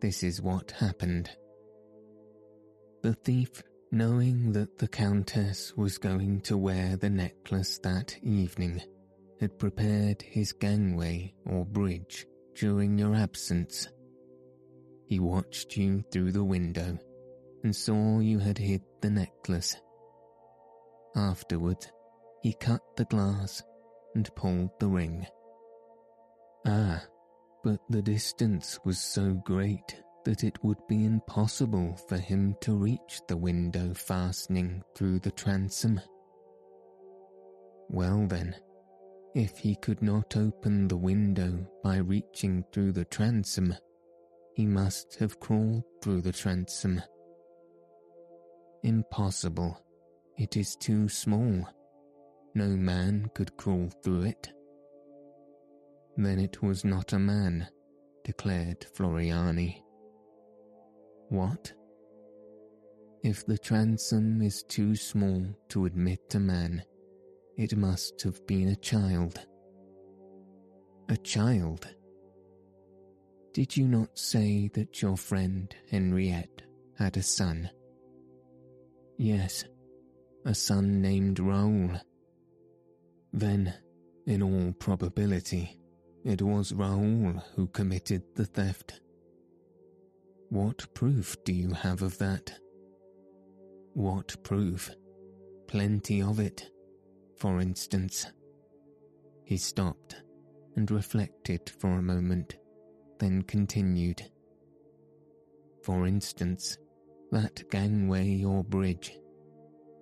this 0.00 0.22
is 0.22 0.42
what 0.42 0.72
happened. 0.72 1.30
The 3.02 3.14
thief, 3.14 3.62
knowing 3.92 4.52
that 4.52 4.78
the 4.78 4.88
Countess 4.88 5.74
was 5.76 5.96
going 5.96 6.40
to 6.42 6.58
wear 6.58 6.96
the 6.96 7.08
necklace 7.08 7.78
that 7.78 8.18
evening, 8.22 8.82
had 9.40 9.58
prepared 9.58 10.20
his 10.22 10.52
gangway 10.52 11.32
or 11.46 11.64
bridge 11.64 12.26
during 12.54 12.98
your 12.98 13.14
absence. 13.14 13.88
He 15.06 15.18
watched 15.18 15.76
you 15.76 16.04
through 16.12 16.32
the 16.32 16.44
window 16.44 16.98
and 17.64 17.74
saw 17.74 18.20
you 18.20 18.38
had 18.38 18.58
hid 18.58 18.82
the 19.00 19.10
necklace. 19.10 19.76
Afterward, 21.16 21.84
he 22.42 22.54
cut 22.54 22.82
the 22.96 23.06
glass 23.06 23.62
and 24.14 24.32
pulled 24.36 24.70
the 24.78 24.88
ring. 24.88 25.26
Ah, 26.66 27.02
but 27.64 27.80
the 27.88 28.02
distance 28.02 28.78
was 28.84 28.98
so 28.98 29.34
great 29.44 30.02
that 30.24 30.44
it 30.44 30.62
would 30.62 30.86
be 30.86 31.04
impossible 31.04 31.98
for 32.08 32.18
him 32.18 32.54
to 32.60 32.76
reach 32.76 33.20
the 33.26 33.36
window 33.36 33.94
fastening 33.94 34.82
through 34.94 35.18
the 35.20 35.30
transom. 35.30 36.00
Well 37.88 38.26
then, 38.28 38.54
if 39.34 39.58
he 39.58 39.76
could 39.76 40.02
not 40.02 40.36
open 40.36 40.88
the 40.88 40.96
window 40.96 41.66
by 41.82 41.96
reaching 41.96 42.64
through 42.72 42.92
the 42.92 43.04
transom, 43.04 43.74
he 44.54 44.66
must 44.66 45.16
have 45.16 45.38
crawled 45.40 45.84
through 46.02 46.20
the 46.20 46.32
transom. 46.32 47.00
Impossible. 48.82 49.78
It 50.36 50.56
is 50.56 50.74
too 50.76 51.08
small. 51.08 51.68
No 52.54 52.68
man 52.68 53.30
could 53.34 53.56
crawl 53.56 53.90
through 54.02 54.22
it. 54.22 54.50
Then 56.16 56.40
it 56.40 56.62
was 56.62 56.84
not 56.84 57.12
a 57.12 57.18
man, 57.18 57.68
declared 58.24 58.80
Floriani. 58.96 59.82
What? 61.28 61.72
If 63.22 63.46
the 63.46 63.58
transom 63.58 64.42
is 64.42 64.62
too 64.62 64.96
small 64.96 65.44
to 65.68 65.84
admit 65.84 66.34
a 66.34 66.40
man, 66.40 66.82
it 67.60 67.76
must 67.76 68.22
have 68.22 68.46
been 68.46 68.68
a 68.68 68.76
child. 68.76 69.38
A 71.10 71.16
child? 71.18 71.86
Did 73.52 73.76
you 73.76 73.86
not 73.86 74.18
say 74.18 74.70
that 74.72 75.02
your 75.02 75.18
friend 75.18 75.74
Henriette 75.90 76.62
had 76.98 77.18
a 77.18 77.22
son? 77.22 77.68
Yes, 79.18 79.64
a 80.46 80.54
son 80.54 81.02
named 81.02 81.38
Raoul. 81.38 82.00
Then, 83.34 83.74
in 84.24 84.42
all 84.42 84.72
probability, 84.78 85.78
it 86.24 86.40
was 86.40 86.72
Raoul 86.72 87.42
who 87.56 87.66
committed 87.66 88.22
the 88.36 88.46
theft. 88.46 89.02
What 90.48 90.94
proof 90.94 91.36
do 91.44 91.52
you 91.52 91.74
have 91.74 92.00
of 92.00 92.16
that? 92.16 92.58
What 93.92 94.42
proof? 94.44 94.90
Plenty 95.68 96.22
of 96.22 96.40
it. 96.40 96.70
For 97.40 97.58
instance, 97.58 98.26
he 99.44 99.56
stopped 99.56 100.22
and 100.76 100.90
reflected 100.90 101.72
for 101.78 101.88
a 101.88 102.02
moment, 102.02 102.56
then 103.18 103.42
continued. 103.42 104.22
For 105.82 106.06
instance, 106.06 106.76
that 107.30 107.62
gangway 107.70 108.44
or 108.44 108.62
bridge. 108.62 109.16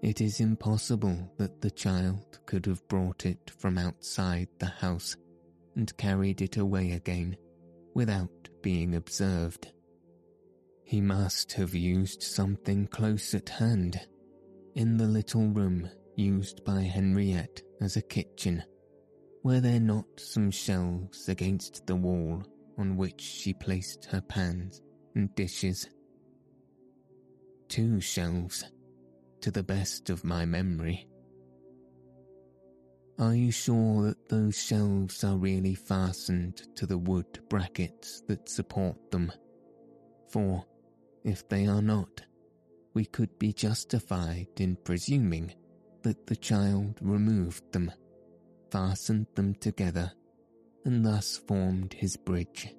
It 0.03 0.21
is 0.21 0.41
impossible 0.41 1.33
that 1.39 1.61
the 1.61 1.71
child 1.71 2.41
could 2.45 2.67
have 2.67 2.87
brought 2.89 3.25
it 3.25 3.53
from 3.57 3.79
outside 3.79 4.49
the 4.59 4.67
house 4.67 5.17
and 5.77 5.97
carried 5.97 6.43
it 6.43 6.57
away 6.57 6.93
again 6.93 7.37
without 7.95 8.49
being 8.63 8.97
observed. 8.97 9.73
He 10.83 11.01
must 11.01 11.53
have 11.53 11.75
used 11.75 12.23
something 12.23 12.89
close 12.89 13.33
at 13.35 13.49
hand, 13.49 14.01
in 14.75 14.97
the 14.97 15.07
little 15.07 15.47
room 15.49 15.89
used 16.19 16.65
by 16.65 16.81
Henriette 16.81 17.63
as 17.81 17.97
a 17.97 18.03
kitchen. 18.03 18.63
Were 19.45 19.61
there 19.61 19.81
not 19.81 20.07
some 20.17 20.51
shelves 20.51 21.29
against 21.29 21.87
the 21.87 21.95
wall 21.95 22.43
on 22.77 22.97
which 22.97 23.21
she 23.21 23.55
placed 23.55 24.05
her 24.07 24.21
pans 24.21 24.83
and 25.15 25.33
dishes? 25.37 25.89
Two 27.69 28.01
shelves, 28.01 28.65
to 29.41 29.53
the 29.53 29.63
best 29.63 30.11
of 30.11 30.25
my 30.25 30.45
memory. 30.45 31.07
Are 33.21 33.35
you 33.35 33.53
sure 33.53 34.03
that 34.03 34.29
those 34.29 34.61
shelves 34.61 35.23
are 35.23 35.37
really 35.37 35.75
fastened 35.75 36.63
to 36.77 36.87
the 36.87 36.99
wood 36.99 37.41
brackets 37.49 38.23
that 38.27 38.49
support 38.49 39.11
them? 39.13 39.31
For, 40.31 40.65
if 41.25 41.49
they 41.49 41.67
are 41.67 41.83
not, 41.83 42.23
we 42.95 43.05
could 43.05 43.39
be 43.39 43.53
justified 43.53 44.49
in 44.57 44.77
presuming 44.83 45.53
that 46.03 46.27
the 46.27 46.37
child 46.37 46.97
removed 47.01 47.73
them, 47.73 47.91
fastened 48.71 49.27
them 49.35 49.55
together, 49.55 50.13
and 50.85 51.05
thus 51.05 51.37
formed 51.37 51.93
his 51.93 52.17
bridge. 52.17 52.75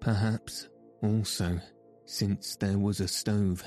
Perhaps, 0.00 0.68
also, 1.02 1.60
since 2.06 2.56
there 2.56 2.78
was 2.78 3.00
a 3.00 3.08
stove, 3.08 3.62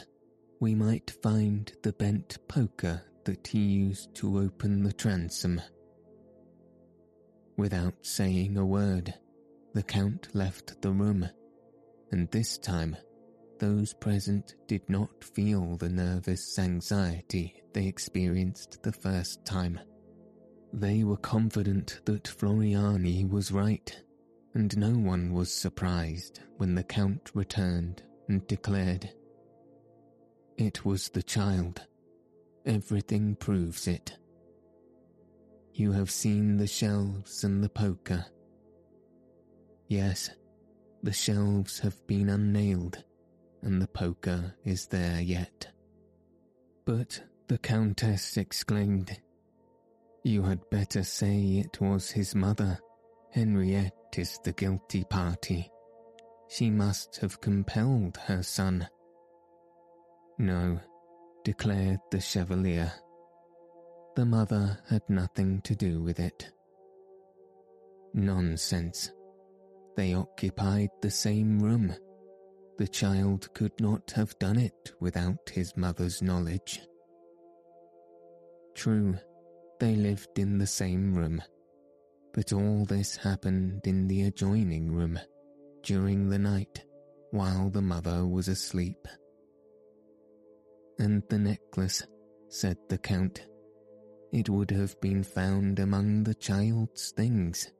we 0.59 0.75
might 0.75 1.11
find 1.21 1.71
the 1.83 1.93
bent 1.93 2.37
poker 2.47 3.01
that 3.25 3.47
he 3.47 3.59
used 3.59 4.13
to 4.15 4.39
open 4.39 4.83
the 4.83 4.93
transom. 4.93 5.61
Without 7.57 7.93
saying 8.01 8.57
a 8.57 8.65
word, 8.65 9.13
the 9.73 9.83
Count 9.83 10.27
left 10.33 10.81
the 10.81 10.91
room, 10.91 11.27
and 12.11 12.29
this 12.31 12.57
time 12.57 12.97
those 13.63 13.93
present 13.93 14.55
did 14.67 14.81
not 14.89 15.23
feel 15.23 15.77
the 15.77 15.87
nervous 15.87 16.59
anxiety 16.59 17.63
they 17.71 17.85
experienced 17.85 18.83
the 18.83 18.91
first 18.91 19.45
time. 19.45 19.79
They 20.73 21.05
were 21.05 21.15
confident 21.15 22.01
that 22.03 22.25
Floriani 22.25 23.29
was 23.29 23.53
right, 23.53 23.97
and 24.53 24.75
no 24.77 24.89
one 24.89 25.31
was 25.31 25.49
surprised 25.49 26.41
when 26.57 26.75
the 26.75 26.83
Count 26.83 27.31
returned 27.33 28.03
and 28.27 28.45
declared, 28.47 29.09
It 30.57 30.83
was 30.83 31.07
the 31.07 31.23
child. 31.23 31.87
Everything 32.65 33.33
proves 33.33 33.87
it. 33.87 34.17
You 35.73 35.93
have 35.93 36.11
seen 36.11 36.57
the 36.57 36.67
shelves 36.67 37.45
and 37.45 37.63
the 37.63 37.69
poker. 37.69 38.25
Yes, 39.87 40.31
the 41.01 41.13
shelves 41.13 41.79
have 41.79 42.05
been 42.07 42.27
unnailed 42.27 43.01
and 43.63 43.81
the 43.81 43.87
poker 43.87 44.53
is 44.63 44.87
there 44.87 45.21
yet. 45.21 45.67
But 46.85 47.21
the 47.47 47.57
Countess 47.57 48.37
exclaimed, 48.37 49.17
You 50.23 50.43
had 50.43 50.69
better 50.69 51.03
say 51.03 51.63
it 51.65 51.79
was 51.81 52.11
his 52.11 52.35
mother. 52.35 52.79
Henriette 53.31 53.93
is 54.17 54.37
the 54.43 54.53
guilty 54.53 55.03
party. 55.05 55.69
She 56.49 56.69
must 56.69 57.17
have 57.17 57.41
compelled 57.41 58.17
her 58.25 58.43
son. 58.43 58.87
No, 60.37 60.79
declared 61.43 61.99
the 62.11 62.19
Chevalier. 62.19 62.91
The 64.15 64.25
mother 64.25 64.77
had 64.89 65.01
nothing 65.09 65.61
to 65.61 65.75
do 65.75 66.01
with 66.01 66.19
it. 66.19 66.51
Nonsense. 68.13 69.11
They 69.95 70.13
occupied 70.13 70.89
the 71.01 71.09
same 71.11 71.59
room 71.59 71.95
the 72.77 72.87
child 72.87 73.53
could 73.53 73.79
not 73.79 74.11
have 74.11 74.37
done 74.39 74.57
it 74.57 74.93
without 74.99 75.49
his 75.49 75.75
mother's 75.77 76.21
knowledge. 76.21 76.81
True, 78.73 79.17
they 79.79 79.95
lived 79.95 80.39
in 80.39 80.57
the 80.57 80.67
same 80.67 81.13
room, 81.13 81.41
but 82.33 82.51
all 82.51 82.85
this 82.85 83.15
happened 83.15 83.81
in 83.85 84.07
the 84.07 84.23
adjoining 84.23 84.91
room 84.91 85.19
during 85.83 86.29
the 86.29 86.39
night 86.39 86.83
while 87.31 87.69
the 87.69 87.81
mother 87.81 88.25
was 88.25 88.47
asleep. 88.47 89.07
And 90.99 91.23
the 91.29 91.39
necklace, 91.39 92.03
said 92.47 92.77
the 92.89 92.97
Count, 92.97 93.45
it 94.31 94.49
would 94.49 94.71
have 94.71 94.99
been 95.01 95.23
found 95.23 95.79
among 95.79 96.23
the 96.23 96.33
child's 96.33 97.11
things. 97.11 97.71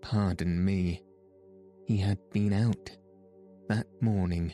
Pardon 0.00 0.64
me, 0.64 1.02
he 1.86 1.96
had 1.96 2.18
been 2.30 2.52
out 2.52 2.90
that 3.68 3.86
morning 4.00 4.52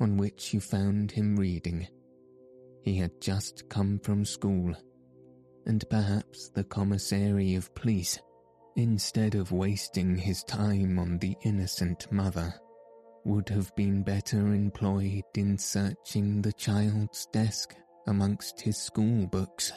on 0.00 0.16
which 0.16 0.52
you 0.52 0.60
found 0.60 1.10
him 1.10 1.36
reading. 1.36 1.86
He 2.82 2.96
had 2.96 3.20
just 3.20 3.68
come 3.68 3.98
from 3.98 4.24
school, 4.24 4.74
and 5.66 5.84
perhaps 5.90 6.50
the 6.50 6.64
commissary 6.64 7.54
of 7.54 7.74
police, 7.74 8.18
instead 8.76 9.34
of 9.34 9.52
wasting 9.52 10.16
his 10.16 10.42
time 10.44 10.98
on 10.98 11.18
the 11.18 11.36
innocent 11.44 12.10
mother, 12.12 12.54
would 13.24 13.48
have 13.48 13.74
been 13.74 14.02
better 14.02 14.54
employed 14.54 15.24
in 15.34 15.58
searching 15.58 16.42
the 16.42 16.52
child's 16.52 17.26
desk 17.32 17.74
amongst 18.06 18.60
his 18.60 18.76
school 18.76 19.26
books. 19.26 19.72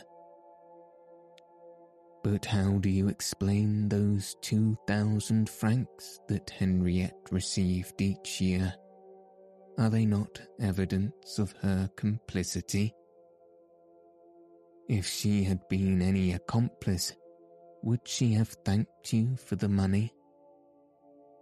But 2.23 2.45
how 2.45 2.79
do 2.79 2.89
you 2.89 3.07
explain 3.07 3.87
those 3.87 4.35
two 4.41 4.77
thousand 4.87 5.49
francs 5.49 6.19
that 6.27 6.49
Henriette 6.49 7.27
received 7.31 8.01
each 8.01 8.41
year? 8.41 8.73
Are 9.77 9.89
they 9.89 10.05
not 10.05 10.41
evidence 10.59 11.39
of 11.39 11.53
her 11.61 11.89
complicity? 11.95 12.93
If 14.89 15.05
she 15.05 15.43
had 15.43 15.61
been 15.69 16.01
any 16.01 16.33
accomplice, 16.33 17.15
would 17.83 18.01
she 18.05 18.33
have 18.33 18.49
thanked 18.65 19.13
you 19.13 19.37
for 19.37 19.55
the 19.55 19.69
money? 19.69 20.11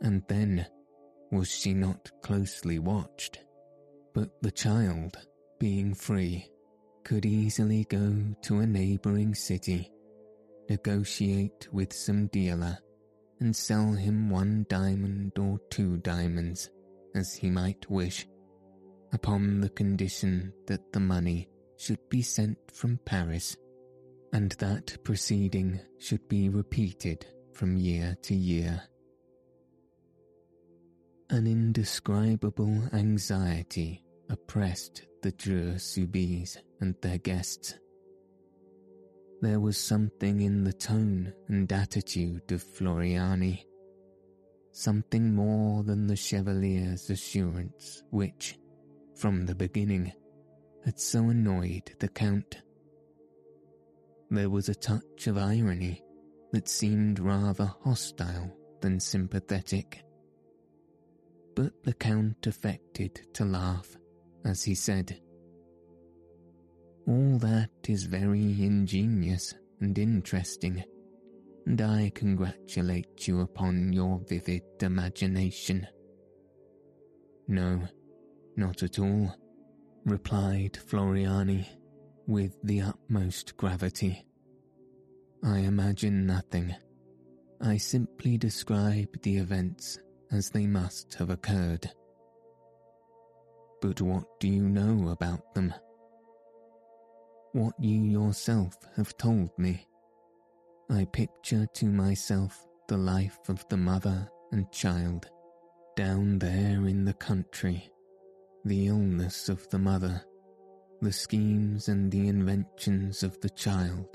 And 0.01 0.21
then, 0.27 0.67
was 1.31 1.49
she 1.49 1.73
not 1.73 2.11
closely 2.21 2.77
watched? 2.77 3.39
But 4.13 4.29
the 4.41 4.51
child, 4.51 5.17
being 5.59 5.95
free, 5.95 6.47
could 7.03 7.25
easily 7.25 7.85
go 7.85 8.15
to 8.43 8.59
a 8.59 8.67
neighbouring 8.67 9.33
city, 9.33 9.91
negotiate 10.69 11.67
with 11.71 11.93
some 11.93 12.27
dealer, 12.27 12.77
and 13.39 13.55
sell 13.55 13.91
him 13.91 14.29
one 14.29 14.65
diamond 14.69 15.37
or 15.37 15.59
two 15.69 15.97
diamonds, 15.97 16.69
as 17.15 17.33
he 17.33 17.49
might 17.49 17.89
wish, 17.89 18.27
upon 19.13 19.61
the 19.61 19.69
condition 19.69 20.53
that 20.65 20.91
the 20.91 20.99
money 20.99 21.47
should 21.77 21.99
be 22.09 22.21
sent 22.21 22.57
from 22.73 22.99
Paris, 23.05 23.55
and 24.33 24.51
that 24.53 24.97
proceeding 25.03 25.79
should 25.99 26.27
be 26.27 26.49
repeated 26.49 27.25
from 27.53 27.77
year 27.77 28.15
to 28.23 28.35
year. 28.35 28.81
An 31.29 31.45
indescribable 31.45 32.81
anxiety 32.93 34.03
oppressed 34.29 35.03
the 35.21 35.31
Dreux 35.31 35.75
Soubise 35.75 36.57
and 36.79 36.95
their 37.01 37.17
guests. 37.17 37.75
There 39.41 39.59
was 39.59 39.77
something 39.77 40.41
in 40.41 40.63
the 40.63 40.73
tone 40.73 41.33
and 41.47 41.71
attitude 41.71 42.51
of 42.51 42.63
Floriani, 42.63 43.63
something 44.71 45.33
more 45.33 45.83
than 45.83 46.07
the 46.07 46.15
Chevalier's 46.15 47.09
assurance 47.09 48.03
which, 48.09 48.57
from 49.15 49.45
the 49.45 49.55
beginning, 49.55 50.11
had 50.83 50.99
so 50.99 51.29
annoyed 51.29 51.95
the 51.99 52.07
Count. 52.07 52.61
There 54.29 54.49
was 54.49 54.69
a 54.69 54.75
touch 54.75 55.27
of 55.27 55.37
irony 55.37 56.03
that 56.51 56.67
seemed 56.67 57.19
rather 57.19 57.71
hostile 57.83 58.55
than 58.81 58.99
sympathetic. 58.99 60.03
But 61.55 61.83
the 61.83 61.93
Count 61.93 62.47
affected 62.47 63.33
to 63.33 63.45
laugh 63.45 63.97
as 64.47 64.63
he 64.63 64.73
said, 64.73 65.19
All 67.07 67.37
that 67.37 67.69
is 67.87 68.03
very 68.03 68.61
ingenious 68.61 69.53
and 69.79 69.97
interesting, 69.97 70.83
and 71.65 71.81
I 71.81 72.11
congratulate 72.13 73.25
you 73.27 73.39
upon 73.39 73.93
your 73.93 74.19
vivid 74.27 74.63
imagination. 74.81 75.87
No, 77.47 77.81
not 78.57 78.83
at 78.83 78.99
all, 78.99 79.33
replied 80.03 80.73
Floriani 80.73 81.65
with 82.27 82.57
the 82.63 82.81
utmost 82.81 83.55
gravity. 83.55 84.25
I 85.41 85.59
imagine 85.59 86.25
nothing. 86.25 86.75
I 87.61 87.77
simply 87.77 88.37
describe 88.37 89.21
the 89.21 89.37
events 89.37 89.97
as 90.29 90.49
they 90.49 90.67
must 90.67 91.13
have 91.13 91.29
occurred. 91.29 91.89
But 93.81 94.01
what 94.01 94.25
do 94.41 94.49
you 94.49 94.67
know 94.67 95.07
about 95.09 95.53
them? 95.53 95.73
What 97.57 97.73
you 97.79 98.03
yourself 98.03 98.77
have 98.97 99.17
told 99.17 99.49
me. 99.57 99.87
I 100.91 101.05
picture 101.05 101.65
to 101.73 101.85
myself 101.87 102.67
the 102.87 102.97
life 102.97 103.39
of 103.49 103.67
the 103.67 103.77
mother 103.77 104.29
and 104.51 104.71
child 104.71 105.25
down 105.95 106.37
there 106.37 106.85
in 106.85 107.03
the 107.03 107.15
country, 107.15 107.89
the 108.63 108.85
illness 108.85 109.49
of 109.49 109.67
the 109.69 109.79
mother, 109.79 110.23
the 111.01 111.11
schemes 111.11 111.87
and 111.87 112.11
the 112.11 112.27
inventions 112.27 113.23
of 113.23 113.41
the 113.41 113.49
child 113.49 114.05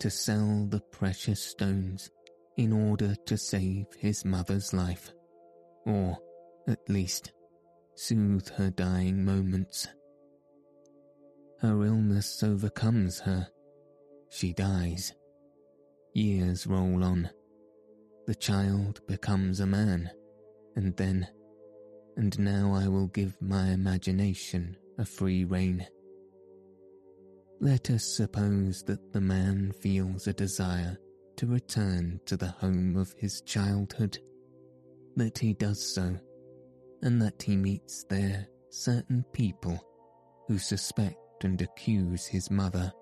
to 0.00 0.10
sell 0.10 0.66
the 0.68 0.80
precious 0.90 1.40
stones 1.40 2.10
in 2.56 2.72
order 2.72 3.14
to 3.26 3.38
save 3.38 3.86
his 3.96 4.24
mother's 4.24 4.74
life, 4.74 5.12
or, 5.86 6.18
at 6.66 6.80
least, 6.88 7.30
soothe 7.94 8.48
her 8.56 8.70
dying 8.70 9.24
moments. 9.24 9.86
Her 11.60 11.84
illness 11.84 12.42
overcomes 12.42 13.20
her. 13.20 13.48
She 14.30 14.52
dies. 14.52 15.12
Years 16.14 16.66
roll 16.66 17.02
on. 17.02 17.30
The 18.26 18.34
child 18.34 19.00
becomes 19.06 19.60
a 19.60 19.66
man, 19.66 20.10
and 20.76 20.96
then, 20.96 21.26
and 22.16 22.38
now 22.38 22.72
I 22.72 22.88
will 22.88 23.08
give 23.08 23.40
my 23.40 23.70
imagination 23.70 24.76
a 24.98 25.04
free 25.04 25.44
rein. 25.44 25.86
Let 27.60 27.90
us 27.90 28.04
suppose 28.04 28.82
that 28.84 29.12
the 29.12 29.20
man 29.20 29.72
feels 29.80 30.26
a 30.26 30.32
desire 30.32 30.96
to 31.36 31.46
return 31.46 32.20
to 32.26 32.36
the 32.36 32.48
home 32.48 32.96
of 32.96 33.14
his 33.18 33.40
childhood, 33.40 34.18
that 35.16 35.38
he 35.38 35.54
does 35.54 35.94
so 35.94 36.18
and 37.02 37.20
that 37.22 37.42
he 37.42 37.56
meets 37.56 38.04
there 38.08 38.46
certain 38.70 39.24
people 39.32 39.80
who 40.46 40.58
suspect 40.58 41.16
and 41.44 41.60
accuse 41.60 42.26
his 42.26 42.50
mother. 42.50 42.92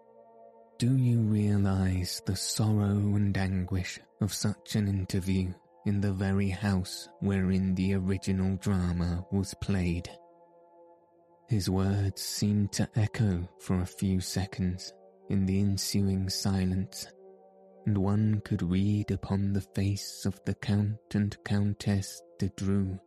Do 0.78 0.96
you 0.96 1.20
realize 1.20 2.20
the 2.26 2.36
sorrow 2.36 3.14
and 3.16 3.36
anguish 3.36 3.98
of 4.20 4.34
such 4.34 4.76
an 4.76 4.88
interview 4.88 5.52
in 5.86 6.00
the 6.00 6.12
very 6.12 6.50
house 6.50 7.08
wherein 7.20 7.74
the 7.74 7.94
original 7.94 8.56
drama 8.56 9.24
was 9.30 9.54
played? 9.54 10.10
His 11.48 11.70
words 11.70 12.20
seemed 12.20 12.72
to 12.72 12.88
echo 12.96 13.48
for 13.60 13.80
a 13.80 13.86
few 13.86 14.20
seconds 14.20 14.92
in 15.28 15.46
the 15.46 15.60
ensuing 15.60 16.28
silence, 16.28 17.06
and 17.86 17.96
one 17.96 18.42
could 18.44 18.62
read 18.62 19.10
upon 19.10 19.52
the 19.52 19.60
face 19.60 20.26
of 20.26 20.40
the 20.44 20.54
Count 20.54 21.14
and 21.14 21.36
Countess 21.44 22.20
de 22.38 22.48
Dreux 22.50 22.98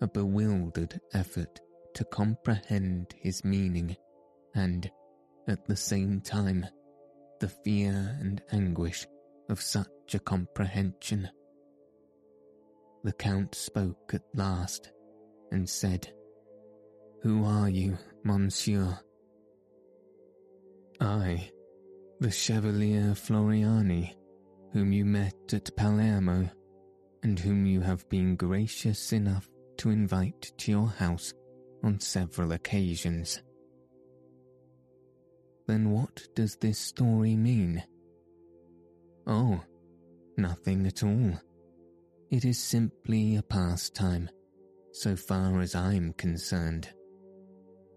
a 0.00 0.06
bewildered 0.06 1.00
effort 1.14 1.60
to 1.94 2.04
comprehend 2.04 3.14
his 3.18 3.44
meaning 3.44 3.96
and, 4.58 4.90
at 5.46 5.66
the 5.66 5.76
same 5.76 6.20
time, 6.20 6.66
the 7.40 7.48
fear 7.48 8.16
and 8.20 8.42
anguish 8.52 9.06
of 9.48 9.62
such 9.62 10.14
a 10.14 10.18
comprehension. 10.18 11.28
The 13.04 13.12
Count 13.12 13.54
spoke 13.54 14.12
at 14.12 14.24
last 14.34 14.92
and 15.52 15.68
said, 15.68 16.12
Who 17.22 17.44
are 17.44 17.70
you, 17.70 17.96
Monsieur? 18.24 18.98
I, 21.00 21.50
the 22.20 22.30
Chevalier 22.30 23.14
Floriani, 23.14 24.14
whom 24.72 24.92
you 24.92 25.04
met 25.04 25.54
at 25.54 25.74
Palermo, 25.76 26.50
and 27.22 27.38
whom 27.38 27.64
you 27.64 27.80
have 27.80 28.08
been 28.08 28.36
gracious 28.36 29.12
enough 29.12 29.48
to 29.78 29.90
invite 29.90 30.52
to 30.58 30.72
your 30.72 30.88
house 30.88 31.32
on 31.84 32.00
several 32.00 32.52
occasions. 32.52 33.40
Then 35.68 35.90
what 35.90 36.26
does 36.34 36.56
this 36.56 36.78
story 36.78 37.36
mean? 37.36 37.84
Oh, 39.26 39.62
nothing 40.38 40.86
at 40.86 41.04
all. 41.04 41.38
It 42.30 42.46
is 42.46 42.58
simply 42.58 43.36
a 43.36 43.42
pastime, 43.42 44.30
so 44.92 45.14
far 45.14 45.60
as 45.60 45.74
I'm 45.74 46.14
concerned. 46.14 46.88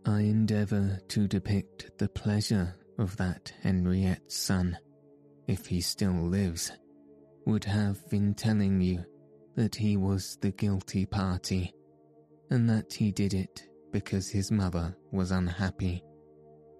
I 0.05 0.19
endeavour 0.19 0.99
to 1.07 1.27
depict 1.29 1.97
the 1.97 2.09
pleasure 2.09 2.75
of 2.99 3.15
that 3.17 3.53
Henriette's 3.63 4.35
son, 4.35 4.77
if 5.47 5.65
he 5.65 5.79
still 5.79 6.11
lives, 6.27 6.73
would 7.45 7.63
have 7.63 7.99
in 8.11 8.33
telling 8.33 8.81
you 8.81 9.05
that 9.55 9.75
he 9.75 9.95
was 9.95 10.37
the 10.41 10.51
guilty 10.51 11.05
party, 11.05 11.73
and 12.49 12.69
that 12.69 12.91
he 12.91 13.13
did 13.13 13.33
it 13.33 13.63
because 13.91 14.29
his 14.29 14.51
mother 14.51 14.93
was 15.11 15.31
unhappy, 15.31 16.03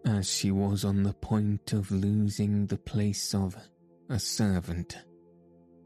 as 0.06 0.30
she 0.30 0.52
was 0.52 0.84
on 0.84 1.04
the 1.04 1.14
point 1.14 1.74
of 1.74 1.92
losing 1.92 2.68
the 2.68 2.78
place 2.78 3.34
of 3.34 3.56
a 4.10 4.20
servant 4.20 4.98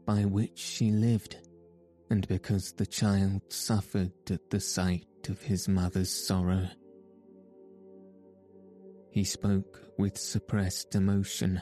by 0.06 0.24
which 0.24 0.58
she 0.58 0.90
lived, 0.90 1.36
and 2.10 2.26
because 2.28 2.72
the 2.72 2.86
child 2.86 3.42
suffered 3.48 4.12
at 4.30 4.50
the 4.50 4.60
sight 4.60 5.06
of 5.28 5.42
his 5.42 5.68
mother's 5.68 6.12
sorrow. 6.12 6.68
He 9.10 9.24
spoke 9.24 9.80
with 9.98 10.16
suppressed 10.16 10.94
emotion, 10.94 11.60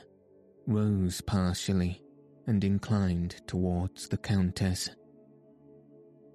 rose 0.66 1.20
partially, 1.20 2.02
and 2.46 2.62
inclined 2.62 3.40
towards 3.46 4.08
the 4.08 4.18
Countess. 4.18 4.90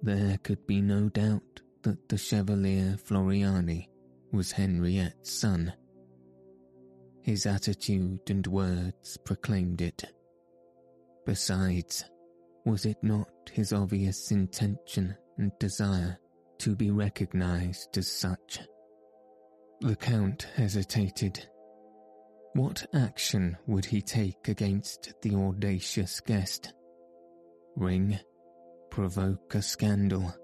There 0.02 0.38
could 0.38 0.66
be 0.66 0.80
no 0.80 1.08
doubt 1.08 1.60
that 1.82 2.08
the 2.08 2.18
Chevalier 2.18 2.96
Floriani 2.96 3.86
was 4.32 4.52
Henriette's 4.52 5.30
son. 5.30 5.72
His 7.22 7.46
attitude 7.46 8.30
and 8.30 8.46
words 8.46 9.18
proclaimed 9.24 9.82
it. 9.82 10.04
Besides, 11.26 12.04
was 12.64 12.86
it 12.86 12.96
not 13.02 13.28
his 13.52 13.72
obvious 13.72 14.30
intention 14.30 15.16
and 15.38 15.52
desire 15.58 16.18
to 16.58 16.74
be 16.74 16.90
recognized 16.90 17.96
as 17.98 18.10
such? 18.10 18.60
The 19.80 19.96
Count 19.96 20.46
hesitated. 20.56 21.46
What 22.54 22.86
action 22.94 23.56
would 23.66 23.84
he 23.84 24.02
take 24.02 24.48
against 24.48 25.12
the 25.22 25.34
audacious 25.34 26.20
guest? 26.20 26.72
Ring? 27.76 28.18
Provoke 28.90 29.54
a 29.54 29.62
scandal? 29.62 30.34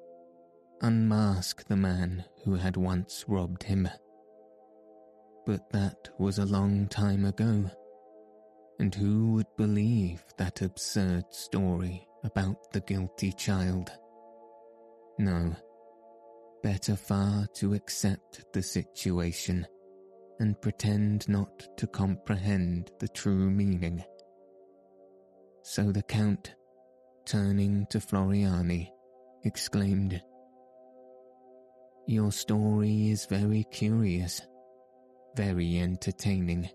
Unmask 0.83 1.67
the 1.67 1.77
man 1.77 2.25
who 2.45 2.55
had 2.55 2.77
once 2.77 3.25
robbed 3.27 3.63
him? 3.63 3.89
But 5.47 5.71
that 5.71 6.09
was 6.19 6.39
a 6.39 6.45
long 6.45 6.89
time 6.89 7.25
ago 7.25 7.71
and 8.79 8.95
who 8.95 9.33
would 9.33 9.57
believe 9.57 10.23
that 10.37 10.63
absurd 10.63 11.25
story 11.31 12.07
about 12.25 12.73
the 12.73 12.81
guilty 12.81 13.33
child? 13.33 13.91
No, 15.19 15.55
better 16.63 16.97
far 16.97 17.47
to 17.55 17.75
accept 17.75 18.45
the 18.53 18.63
situation 18.63 19.67
and 20.41 20.61
pretend 20.61 21.27
not 21.29 21.67
to 21.79 21.87
comprehend 21.87 22.91
the 22.99 23.09
true 23.09 23.51
meaning. 23.51 24.05
So 25.63 25.91
the 25.91 26.03
Count, 26.03 26.55
turning 27.25 27.87
to 27.91 27.99
Floriani, 27.99 28.91
exclaimed, 29.45 30.23
Your 32.07 32.31
story 32.31 33.09
is 33.09 33.25
very 33.25 33.65
curious, 33.71 34.43
very 35.37 35.79
entertaining 35.79 36.69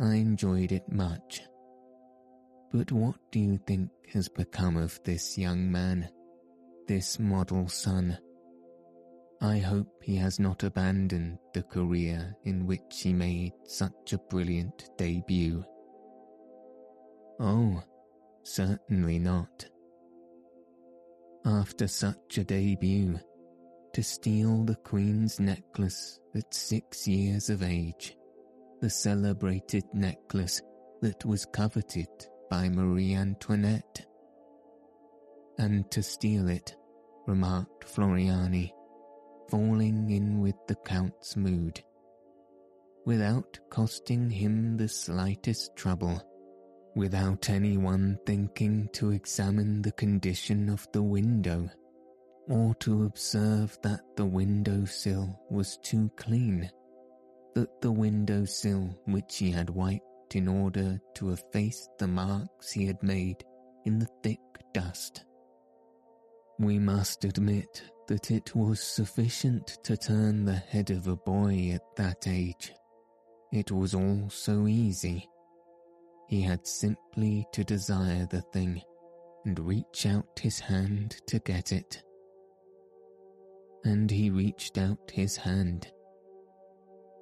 I 0.00 0.14
enjoyed 0.14 0.72
it 0.72 0.90
much. 0.90 1.42
But 2.72 2.90
what 2.90 3.16
do 3.30 3.38
you 3.38 3.58
think 3.66 3.90
has 4.14 4.30
become 4.30 4.78
of 4.78 4.98
this 5.04 5.36
young 5.36 5.70
man, 5.70 6.08
this 6.88 7.18
model 7.18 7.68
son? 7.68 8.16
I 9.42 9.58
hope 9.58 9.88
he 10.02 10.16
has 10.16 10.38
not 10.38 10.62
abandoned 10.62 11.38
the 11.52 11.62
career 11.62 12.34
in 12.44 12.66
which 12.66 13.02
he 13.02 13.12
made 13.12 13.52
such 13.64 14.12
a 14.12 14.18
brilliant 14.30 14.88
debut. 14.96 15.64
Oh, 17.40 17.82
certainly 18.42 19.18
not. 19.18 19.66
After 21.44 21.88
such 21.88 22.38
a 22.38 22.44
debut, 22.44 23.18
to 23.92 24.02
steal 24.02 24.64
the 24.64 24.76
Queen's 24.76 25.40
necklace 25.40 26.19
at 26.34 26.54
six 26.54 27.06
years 27.08 27.50
of 27.50 27.62
age 27.62 28.16
the 28.80 28.90
celebrated 28.90 29.84
necklace 29.92 30.62
that 31.02 31.24
was 31.24 31.46
coveted 31.52 32.08
by 32.48 32.68
Marie 32.68 33.14
Antoinette. 33.14 34.06
And 35.58 35.90
to 35.90 36.02
steal 36.02 36.48
it, 36.48 36.74
remarked 37.26 37.86
Floriani, 37.86 38.70
falling 39.50 40.10
in 40.10 40.40
with 40.40 40.56
the 40.66 40.76
Count's 40.76 41.36
mood. 41.36 41.82
Without 43.04 43.58
costing 43.70 44.30
him 44.30 44.76
the 44.76 44.88
slightest 44.88 45.76
trouble, 45.76 46.22
without 46.96 47.50
anyone 47.50 48.18
thinking 48.24 48.88
to 48.94 49.10
examine 49.10 49.82
the 49.82 49.92
condition 49.92 50.70
of 50.70 50.86
the 50.92 51.02
window, 51.02 51.68
or 52.48 52.74
to 52.76 53.04
observe 53.04 53.78
that 53.82 54.00
the 54.16 54.26
window 54.26 54.84
sill 54.84 55.38
was 55.50 55.78
too 55.82 56.10
clean 56.16 56.70
that 57.54 57.80
the 57.80 57.92
window 57.92 58.44
sill 58.44 58.88
which 59.06 59.38
he 59.38 59.50
had 59.50 59.70
wiped 59.70 60.34
in 60.34 60.48
order 60.48 61.00
to 61.14 61.30
efface 61.30 61.88
the 61.98 62.06
marks 62.06 62.70
he 62.70 62.86
had 62.86 63.02
made 63.02 63.44
in 63.84 63.98
the 63.98 64.08
thick 64.22 64.40
dust. 64.72 65.24
We 66.58 66.78
must 66.78 67.24
admit 67.24 67.82
that 68.06 68.30
it 68.30 68.54
was 68.54 68.80
sufficient 68.80 69.78
to 69.84 69.96
turn 69.96 70.44
the 70.44 70.54
head 70.54 70.90
of 70.90 71.06
a 71.06 71.16
boy 71.16 71.72
at 71.74 71.96
that 71.96 72.26
age. 72.26 72.72
It 73.52 73.72
was 73.72 73.94
all 73.94 74.28
so 74.28 74.66
easy. 74.66 75.28
He 76.28 76.42
had 76.42 76.66
simply 76.66 77.46
to 77.52 77.64
desire 77.64 78.26
the 78.30 78.42
thing 78.52 78.82
and 79.44 79.58
reach 79.58 80.06
out 80.06 80.38
his 80.40 80.60
hand 80.60 81.16
to 81.26 81.40
get 81.40 81.72
it. 81.72 82.02
And 83.84 84.10
he 84.10 84.30
reached 84.30 84.78
out 84.78 85.10
his 85.10 85.36
hand 85.36 85.90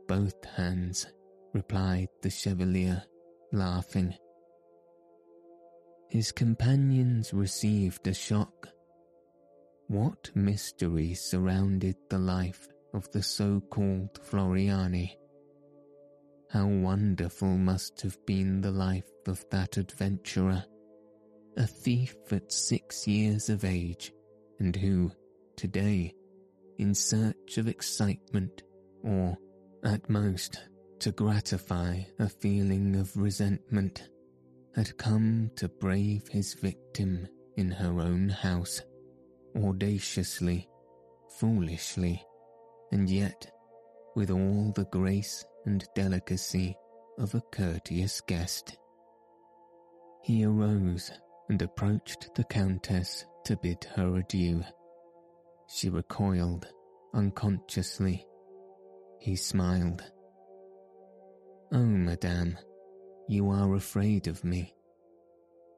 both 0.09 0.42
hands, 0.46 1.06
replied 1.52 2.09
the 2.22 2.30
Chevalier, 2.30 3.02
laughing. 3.52 4.14
His 6.09 6.32
companions 6.32 7.34
received 7.34 8.09
a 8.09 8.14
shock. 8.14 8.68
What 9.86 10.30
mystery 10.34 11.14
surrounded 11.14 11.96
the 12.09 12.18
life 12.18 12.66
of 12.94 13.11
the 13.12 13.22
so-called 13.22 14.18
Floriani? 14.22 15.11
How 16.50 16.66
wonderful 16.66 17.59
must 17.59 18.00
have 18.00 18.16
been 18.24 18.62
the 18.62 18.70
life 18.70 19.11
of 19.26 19.44
that 19.50 19.76
adventurer, 19.76 20.64
a 21.59 21.66
thief 21.66 22.16
at 22.30 22.50
six 22.50 23.06
years 23.06 23.50
of 23.50 23.64
age, 23.64 24.12
and 24.59 24.74
who, 24.74 25.12
today, 25.56 26.14
in 26.79 26.95
search 26.95 27.59
of 27.59 27.68
excitement 27.68 28.62
or 29.03 29.37
at 29.85 30.09
most, 30.09 30.61
to 31.01 31.12
gratify 31.12 32.01
a 32.18 32.29
feeling 32.29 32.97
of 32.97 33.16
resentment, 33.16 34.09
had 34.74 34.97
come 34.99 35.51
to 35.57 35.68
brave 35.68 36.26
his 36.29 36.55
victim 36.55 37.29
in 37.57 37.70
her 37.70 38.01
own 38.01 38.29
house, 38.29 38.83
audaciously, 39.57 40.68
foolishly, 41.39 42.22
and 42.93 43.09
yet 43.09 43.51
with 44.14 44.31
all 44.31 44.72
the 44.74 44.87
grace 44.87 45.45
and 45.66 45.85
delicacy 45.95 46.76
of 47.18 47.35
a 47.35 47.43
courteous 47.53 48.20
guest. 48.22 48.76
He 50.22 50.45
arose 50.45 51.11
and 51.49 51.61
approached 51.62 52.35
the 52.35 52.45
Countess 52.45 53.24
to 53.45 53.57
bid 53.57 53.85
her 53.97 54.16
adieu. 54.16 54.62
She 55.69 55.91
recoiled 55.91 56.66
unconsciously 57.14 58.27
he 59.19 59.37
smiled. 59.37 60.03
Oh, 61.73 61.85
madame, 61.85 62.57
you 63.29 63.51
are 63.51 63.75
afraid 63.75 64.27
of 64.27 64.45
me. 64.45 64.75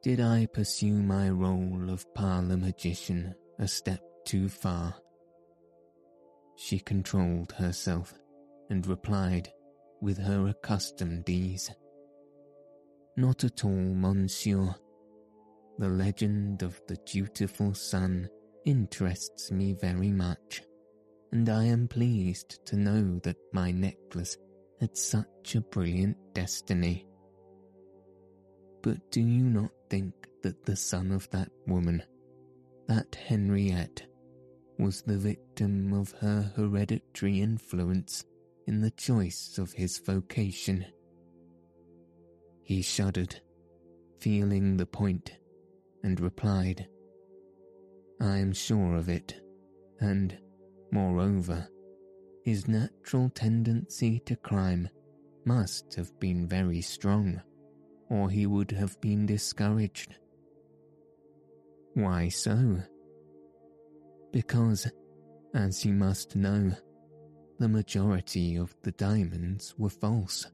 Did 0.03 0.21
I 0.21 0.45
pursue 0.45 1.01
my 1.01 1.29
role 1.29 1.89
of 1.89 2.11
parlour 2.13 2.57
magician 2.57 3.35
a 3.59 3.67
step 3.67 4.01
too 4.25 4.47
far? 4.47 4.95
She 6.55 6.79
controlled 6.79 7.51
herself 7.53 8.13
and 8.69 8.85
replied 8.87 9.51
with 10.01 10.17
her 10.17 10.47
accustomed 10.47 11.27
ease. 11.29 11.69
Not 13.17 13.43
at 13.43 13.65
all, 13.65 13.71
monsieur. 13.71 14.73
The 15.77 15.89
legend 15.89 16.61
of 16.61 16.79
the 16.87 16.97
dutiful 17.05 17.73
son 17.73 18.29
interests 18.65 19.51
me 19.51 19.73
very 19.73 20.11
much 20.11 20.61
and 21.31 21.47
I 21.49 21.65
am 21.65 21.87
pleased 21.87 22.65
to 22.65 22.75
know 22.75 23.19
that 23.23 23.37
my 23.53 23.71
necklace 23.71 24.37
had 24.79 24.97
such 24.97 25.55
a 25.55 25.61
brilliant 25.61 26.17
destiny. 26.33 27.07
But 28.81 29.11
do 29.11 29.21
you 29.21 29.43
not 29.43 29.71
think 29.89 30.13
that 30.43 30.65
the 30.65 30.75
son 30.75 31.11
of 31.11 31.29
that 31.29 31.49
woman, 31.67 32.03
that 32.87 33.15
Henriette, 33.15 34.05
was 34.77 35.03
the 35.03 35.17
victim 35.17 35.93
of 35.93 36.11
her 36.19 36.51
hereditary 36.55 37.39
influence 37.39 38.25
in 38.67 38.81
the 38.81 38.91
choice 38.91 39.57
of 39.57 39.71
his 39.71 39.99
vocation? 39.99 40.85
He 42.63 42.81
shuddered, 42.81 43.39
feeling 44.19 44.77
the 44.77 44.85
point, 44.85 45.31
and 46.03 46.19
replied, 46.19 46.87
I 48.21 48.37
am 48.37 48.53
sure 48.53 48.95
of 48.95 49.09
it, 49.09 49.41
and 49.99 50.37
Moreover, 50.91 51.69
his 52.43 52.67
natural 52.67 53.29
tendency 53.29 54.19
to 54.25 54.35
crime 54.35 54.89
must 55.45 55.95
have 55.95 56.19
been 56.19 56.47
very 56.47 56.81
strong, 56.81 57.41
or 58.09 58.29
he 58.29 58.45
would 58.45 58.71
have 58.71 58.99
been 58.99 59.25
discouraged. 59.25 60.15
Why 61.93 62.27
so? 62.27 62.77
Because, 64.33 64.91
as 65.53 65.85
you 65.85 65.93
must 65.93 66.35
know, 66.35 66.71
the 67.57 67.69
majority 67.69 68.57
of 68.57 68.75
the 68.83 68.91
diamonds 68.91 69.73
were 69.77 69.89
false. 69.89 70.45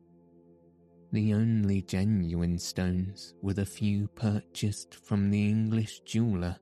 The 1.13 1.34
only 1.34 1.82
genuine 1.82 2.59
stones 2.59 3.34
were 3.41 3.53
the 3.53 3.65
few 3.65 4.07
purchased 4.09 4.93
from 4.93 5.32
the 5.32 5.49
English 5.49 6.01
jeweller. 6.01 6.57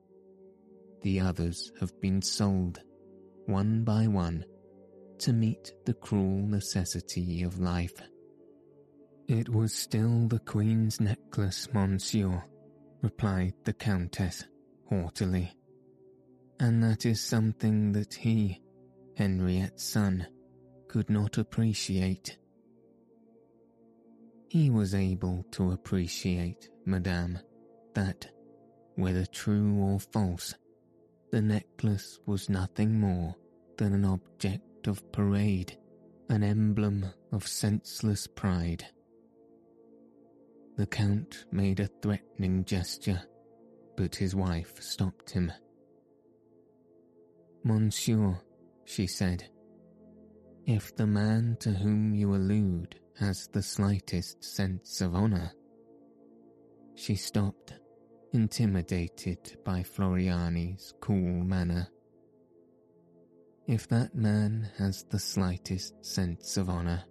The 1.02 1.20
others 1.20 1.72
have 1.80 1.98
been 2.00 2.22
sold 2.22 2.80
one 3.46 3.84
by 3.84 4.06
one, 4.06 4.44
to 5.18 5.32
meet 5.32 5.72
the 5.84 5.94
cruel 5.94 6.46
necessity 6.46 7.42
of 7.42 7.58
life. 7.58 8.02
It 9.28 9.48
was 9.48 9.72
still 9.72 10.28
the 10.28 10.40
Queen's 10.40 11.00
necklace, 11.00 11.68
monsieur, 11.72 12.44
replied 13.02 13.54
the 13.64 13.72
Countess 13.72 14.44
haughtily. 14.88 15.52
And 16.60 16.82
that 16.82 17.06
is 17.06 17.20
something 17.20 17.92
that 17.92 18.14
he, 18.14 18.62
Henriette's 19.16 19.84
son, 19.84 20.26
could 20.88 21.10
not 21.10 21.38
appreciate. 21.38 22.38
He 24.48 24.70
was 24.70 24.94
able 24.94 25.44
to 25.52 25.72
appreciate, 25.72 26.68
Madame, 26.84 27.38
that, 27.94 28.28
whether 28.94 29.26
true 29.26 29.76
or 29.78 29.98
false, 29.98 30.54
the 31.30 31.42
necklace 31.42 32.18
was 32.26 32.48
nothing 32.48 32.98
more 32.98 33.34
than 33.78 33.92
an 33.92 34.04
object 34.04 34.86
of 34.86 35.10
parade, 35.12 35.76
an 36.28 36.42
emblem 36.42 37.06
of 37.32 37.46
senseless 37.46 38.26
pride. 38.26 38.84
The 40.76 40.86
Count 40.86 41.46
made 41.50 41.80
a 41.80 41.88
threatening 42.02 42.64
gesture, 42.64 43.22
but 43.96 44.14
his 44.14 44.34
wife 44.34 44.80
stopped 44.82 45.30
him. 45.30 45.52
Monsieur, 47.64 48.38
she 48.84 49.06
said, 49.06 49.48
if 50.66 50.94
the 50.96 51.06
man 51.06 51.56
to 51.60 51.70
whom 51.70 52.14
you 52.14 52.34
allude 52.34 52.98
has 53.18 53.48
the 53.52 53.62
slightest 53.62 54.42
sense 54.44 55.00
of 55.00 55.14
honour. 55.14 55.52
She 56.96 57.14
stopped, 57.14 57.74
intimidated 58.32 59.58
by 59.64 59.82
Floriani's 59.82 60.94
cool 61.00 61.44
manner. 61.44 61.88
If 63.66 63.88
that 63.88 64.14
man 64.14 64.70
has 64.78 65.04
the 65.04 65.18
slightest 65.18 66.04
sense 66.04 66.56
of 66.56 66.68
honour, 66.68 67.02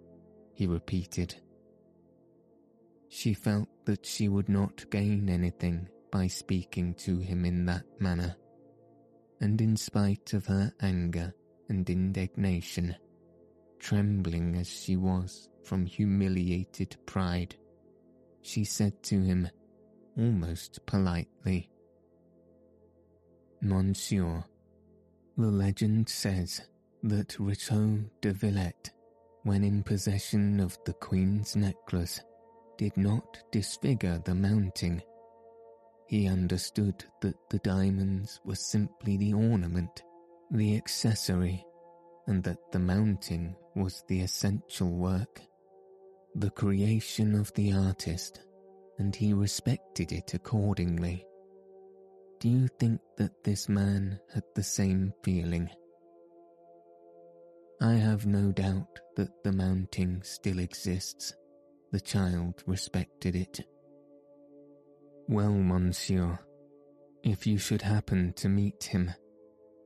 he 0.54 0.66
repeated. 0.66 1.34
She 3.08 3.34
felt 3.34 3.68
that 3.84 4.06
she 4.06 4.28
would 4.28 4.48
not 4.48 4.90
gain 4.90 5.28
anything 5.28 5.88
by 6.10 6.26
speaking 6.28 6.94
to 6.94 7.18
him 7.18 7.44
in 7.44 7.66
that 7.66 7.84
manner, 8.00 8.36
and 9.40 9.60
in 9.60 9.76
spite 9.76 10.32
of 10.32 10.46
her 10.46 10.72
anger 10.80 11.34
and 11.68 11.88
indignation, 11.88 12.96
trembling 13.78 14.56
as 14.56 14.68
she 14.68 14.96
was 14.96 15.48
from 15.62 15.84
humiliated 15.84 16.96
pride, 17.06 17.54
she 18.40 18.64
said 18.64 19.02
to 19.02 19.20
him, 19.20 19.48
almost 20.16 20.84
politely, 20.86 21.70
Monsieur, 23.60 24.44
the 25.36 25.46
legend 25.46 26.08
says 26.08 26.60
that 27.02 27.28
Rétaux 27.38 28.08
de 28.20 28.32
Villette, 28.32 28.90
when 29.42 29.64
in 29.64 29.82
possession 29.82 30.60
of 30.60 30.78
the 30.84 30.92
Queen's 30.94 31.56
necklace, 31.56 32.20
did 32.76 32.96
not 32.96 33.38
disfigure 33.50 34.20
the 34.24 34.34
mounting. 34.34 35.02
He 36.08 36.28
understood 36.28 37.04
that 37.20 37.36
the 37.50 37.58
diamonds 37.58 38.40
were 38.44 38.54
simply 38.54 39.16
the 39.16 39.32
ornament, 39.32 40.02
the 40.50 40.76
accessory, 40.76 41.64
and 42.26 42.42
that 42.44 42.70
the 42.72 42.78
mounting 42.78 43.56
was 43.74 44.04
the 44.08 44.20
essential 44.20 44.90
work, 44.90 45.40
the 46.34 46.50
creation 46.50 47.34
of 47.34 47.52
the 47.54 47.72
artist, 47.72 48.40
and 48.98 49.14
he 49.14 49.32
respected 49.32 50.12
it 50.12 50.34
accordingly. 50.34 51.26
Do 52.40 52.48
you 52.48 52.68
think 52.78 53.00
that 53.16 53.44
this 53.44 53.68
man 53.68 54.20
had 54.32 54.44
the 54.54 54.62
same 54.62 55.12
feeling? 55.22 55.70
I 57.80 57.94
have 57.94 58.26
no 58.26 58.52
doubt 58.52 59.00
that 59.16 59.42
the 59.44 59.52
mounting 59.52 60.22
still 60.22 60.58
exists 60.58 61.34
the 61.92 62.00
child 62.00 62.62
respected 62.66 63.36
it. 63.36 63.60
Well, 65.28 65.52
monsieur, 65.52 66.38
if 67.22 67.46
you 67.46 67.58
should 67.58 67.82
happen 67.82 68.32
to 68.34 68.48
meet 68.48 68.84
him, 68.84 69.12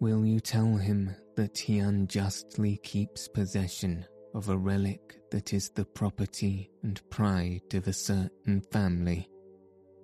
will 0.01 0.25
you 0.25 0.41
tell 0.41 0.77
him 0.77 1.15
that 1.37 1.59
he 1.59 1.79
unjustly 1.79 2.79
keeps 2.83 3.29
possession 3.29 4.07
of 4.35 4.49
a 4.49 4.57
relic 4.57 5.21
that 5.31 5.53
is 5.53 5.71
the 5.71 5.85
property 5.85 6.71
and 6.83 7.01
pride 7.11 7.75
of 7.75 7.87
a 7.87 7.93
certain 7.93 8.61
family, 8.73 9.29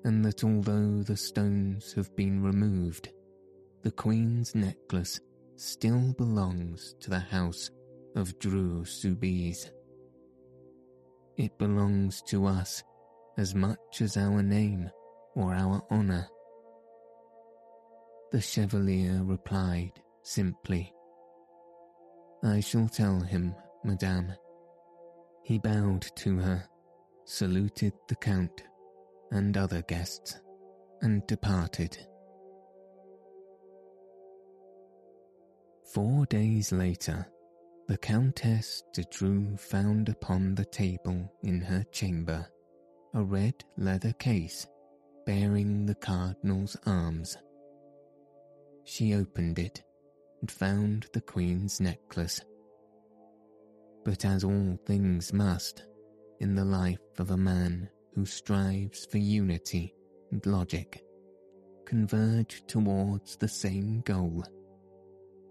and 0.04 0.24
that 0.24 0.44
although 0.44 1.02
the 1.02 1.16
stones 1.16 1.92
have 1.92 2.14
been 2.16 2.42
removed, 2.42 3.10
the 3.82 3.90
Queen's 3.90 4.54
necklace 4.54 5.20
still 5.56 6.12
belongs 6.14 6.94
to 7.00 7.10
the 7.10 7.20
house 7.20 7.70
of 8.14 8.38
Dreux 8.38 8.84
Soubise. 8.84 9.70
It 11.36 11.56
belongs 11.58 12.22
to 12.28 12.46
us 12.46 12.82
as 13.38 13.54
much 13.54 14.00
as 14.00 14.16
our 14.16 14.42
name 14.42 14.90
or 15.34 15.54
our 15.54 15.82
honour. 15.90 16.28
The 18.32 18.40
Chevalier 18.40 19.22
replied 19.22 19.92
simply, 20.22 20.92
I 22.42 22.60
shall 22.60 22.88
tell 22.88 23.20
him, 23.20 23.54
Madame. 23.86 24.32
He 25.42 25.58
bowed 25.58 26.02
to 26.16 26.38
her, 26.38 26.64
saluted 27.24 27.92
the 28.08 28.16
Count 28.16 28.64
and 29.30 29.56
other 29.56 29.82
guests, 29.82 30.40
and 31.02 31.26
departed. 31.26 31.96
Four 35.94 36.26
days 36.26 36.72
later, 36.72 37.26
the 37.86 37.96
Countess 37.96 38.82
de 38.92 39.04
Dreux 39.04 39.56
found 39.56 40.08
upon 40.08 40.56
the 40.56 40.64
table 40.64 41.32
in 41.42 41.60
her 41.60 41.84
chamber 41.92 42.46
a 43.14 43.22
red 43.22 43.54
leather 43.78 44.12
case 44.14 44.66
bearing 45.24 45.86
the 45.86 45.94
Cardinal's 45.94 46.76
arms. 46.86 47.36
She 48.84 49.14
opened 49.14 49.58
it 49.58 49.82
and 50.40 50.50
found 50.50 51.06
the 51.12 51.20
Queen's 51.20 51.80
necklace. 51.80 52.40
But 54.06 54.24
as 54.24 54.42
all 54.42 54.78
things 54.86 55.34
must, 55.34 55.84
in 56.40 56.54
the 56.54 56.64
life 56.64 56.98
of 57.18 57.32
a 57.32 57.36
man 57.36 57.90
who 58.14 58.24
strives 58.24 59.04
for 59.04 59.18
unity 59.18 59.94
and 60.30 60.46
logic, 60.46 61.02
converge 61.84 62.62
towards 62.66 63.36
the 63.36 63.48
same 63.48 64.00
goal 64.06 64.42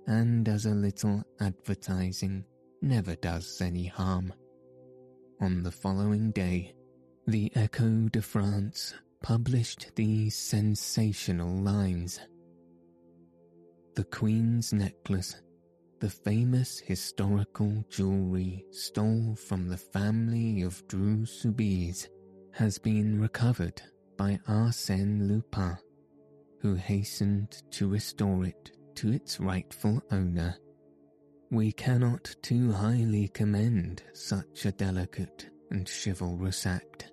and 0.08 0.48
as 0.48 0.66
a 0.66 0.74
little 0.74 1.24
advertising 1.40 2.46
never 2.82 3.16
does 3.16 3.62
any 3.62 3.88
harm. 3.88 4.32
On 5.42 5.64
the 5.64 5.72
following 5.72 6.32
day, 6.32 6.74
the 7.28 7.52
Echo 7.56 8.08
de 8.10 8.22
France 8.22 8.94
published 9.22 9.92
these 9.96 10.36
sensational 10.36 11.56
lines. 11.58 12.20
The 13.96 14.04
Queen's 14.04 14.72
necklace, 14.74 15.42
the 16.06 16.12
famous 16.12 16.78
historical 16.78 17.84
jewellery 17.90 18.64
stole 18.70 19.36
from 19.36 19.68
the 19.68 19.76
family 19.76 20.62
of 20.62 20.88
Dreux 20.88 21.26
Soubise, 21.26 22.08
has 22.54 22.78
been 22.78 23.20
recovered 23.20 23.82
by 24.16 24.40
Arsène 24.48 25.28
Lupin, 25.28 25.76
who 26.62 26.76
hastened 26.76 27.64
to 27.72 27.90
restore 27.90 28.46
it 28.46 28.70
to 28.94 29.14
its 29.14 29.40
rightful 29.40 30.00
owner. 30.12 30.56
We 31.50 31.72
cannot 31.72 32.36
too 32.44 32.72
highly 32.72 33.30
commend 33.30 34.04
such 34.14 34.68
a 34.68 34.72
delicate 34.74 35.50
and 35.72 35.90
chivalrous 35.90 36.68
act. 36.68 37.12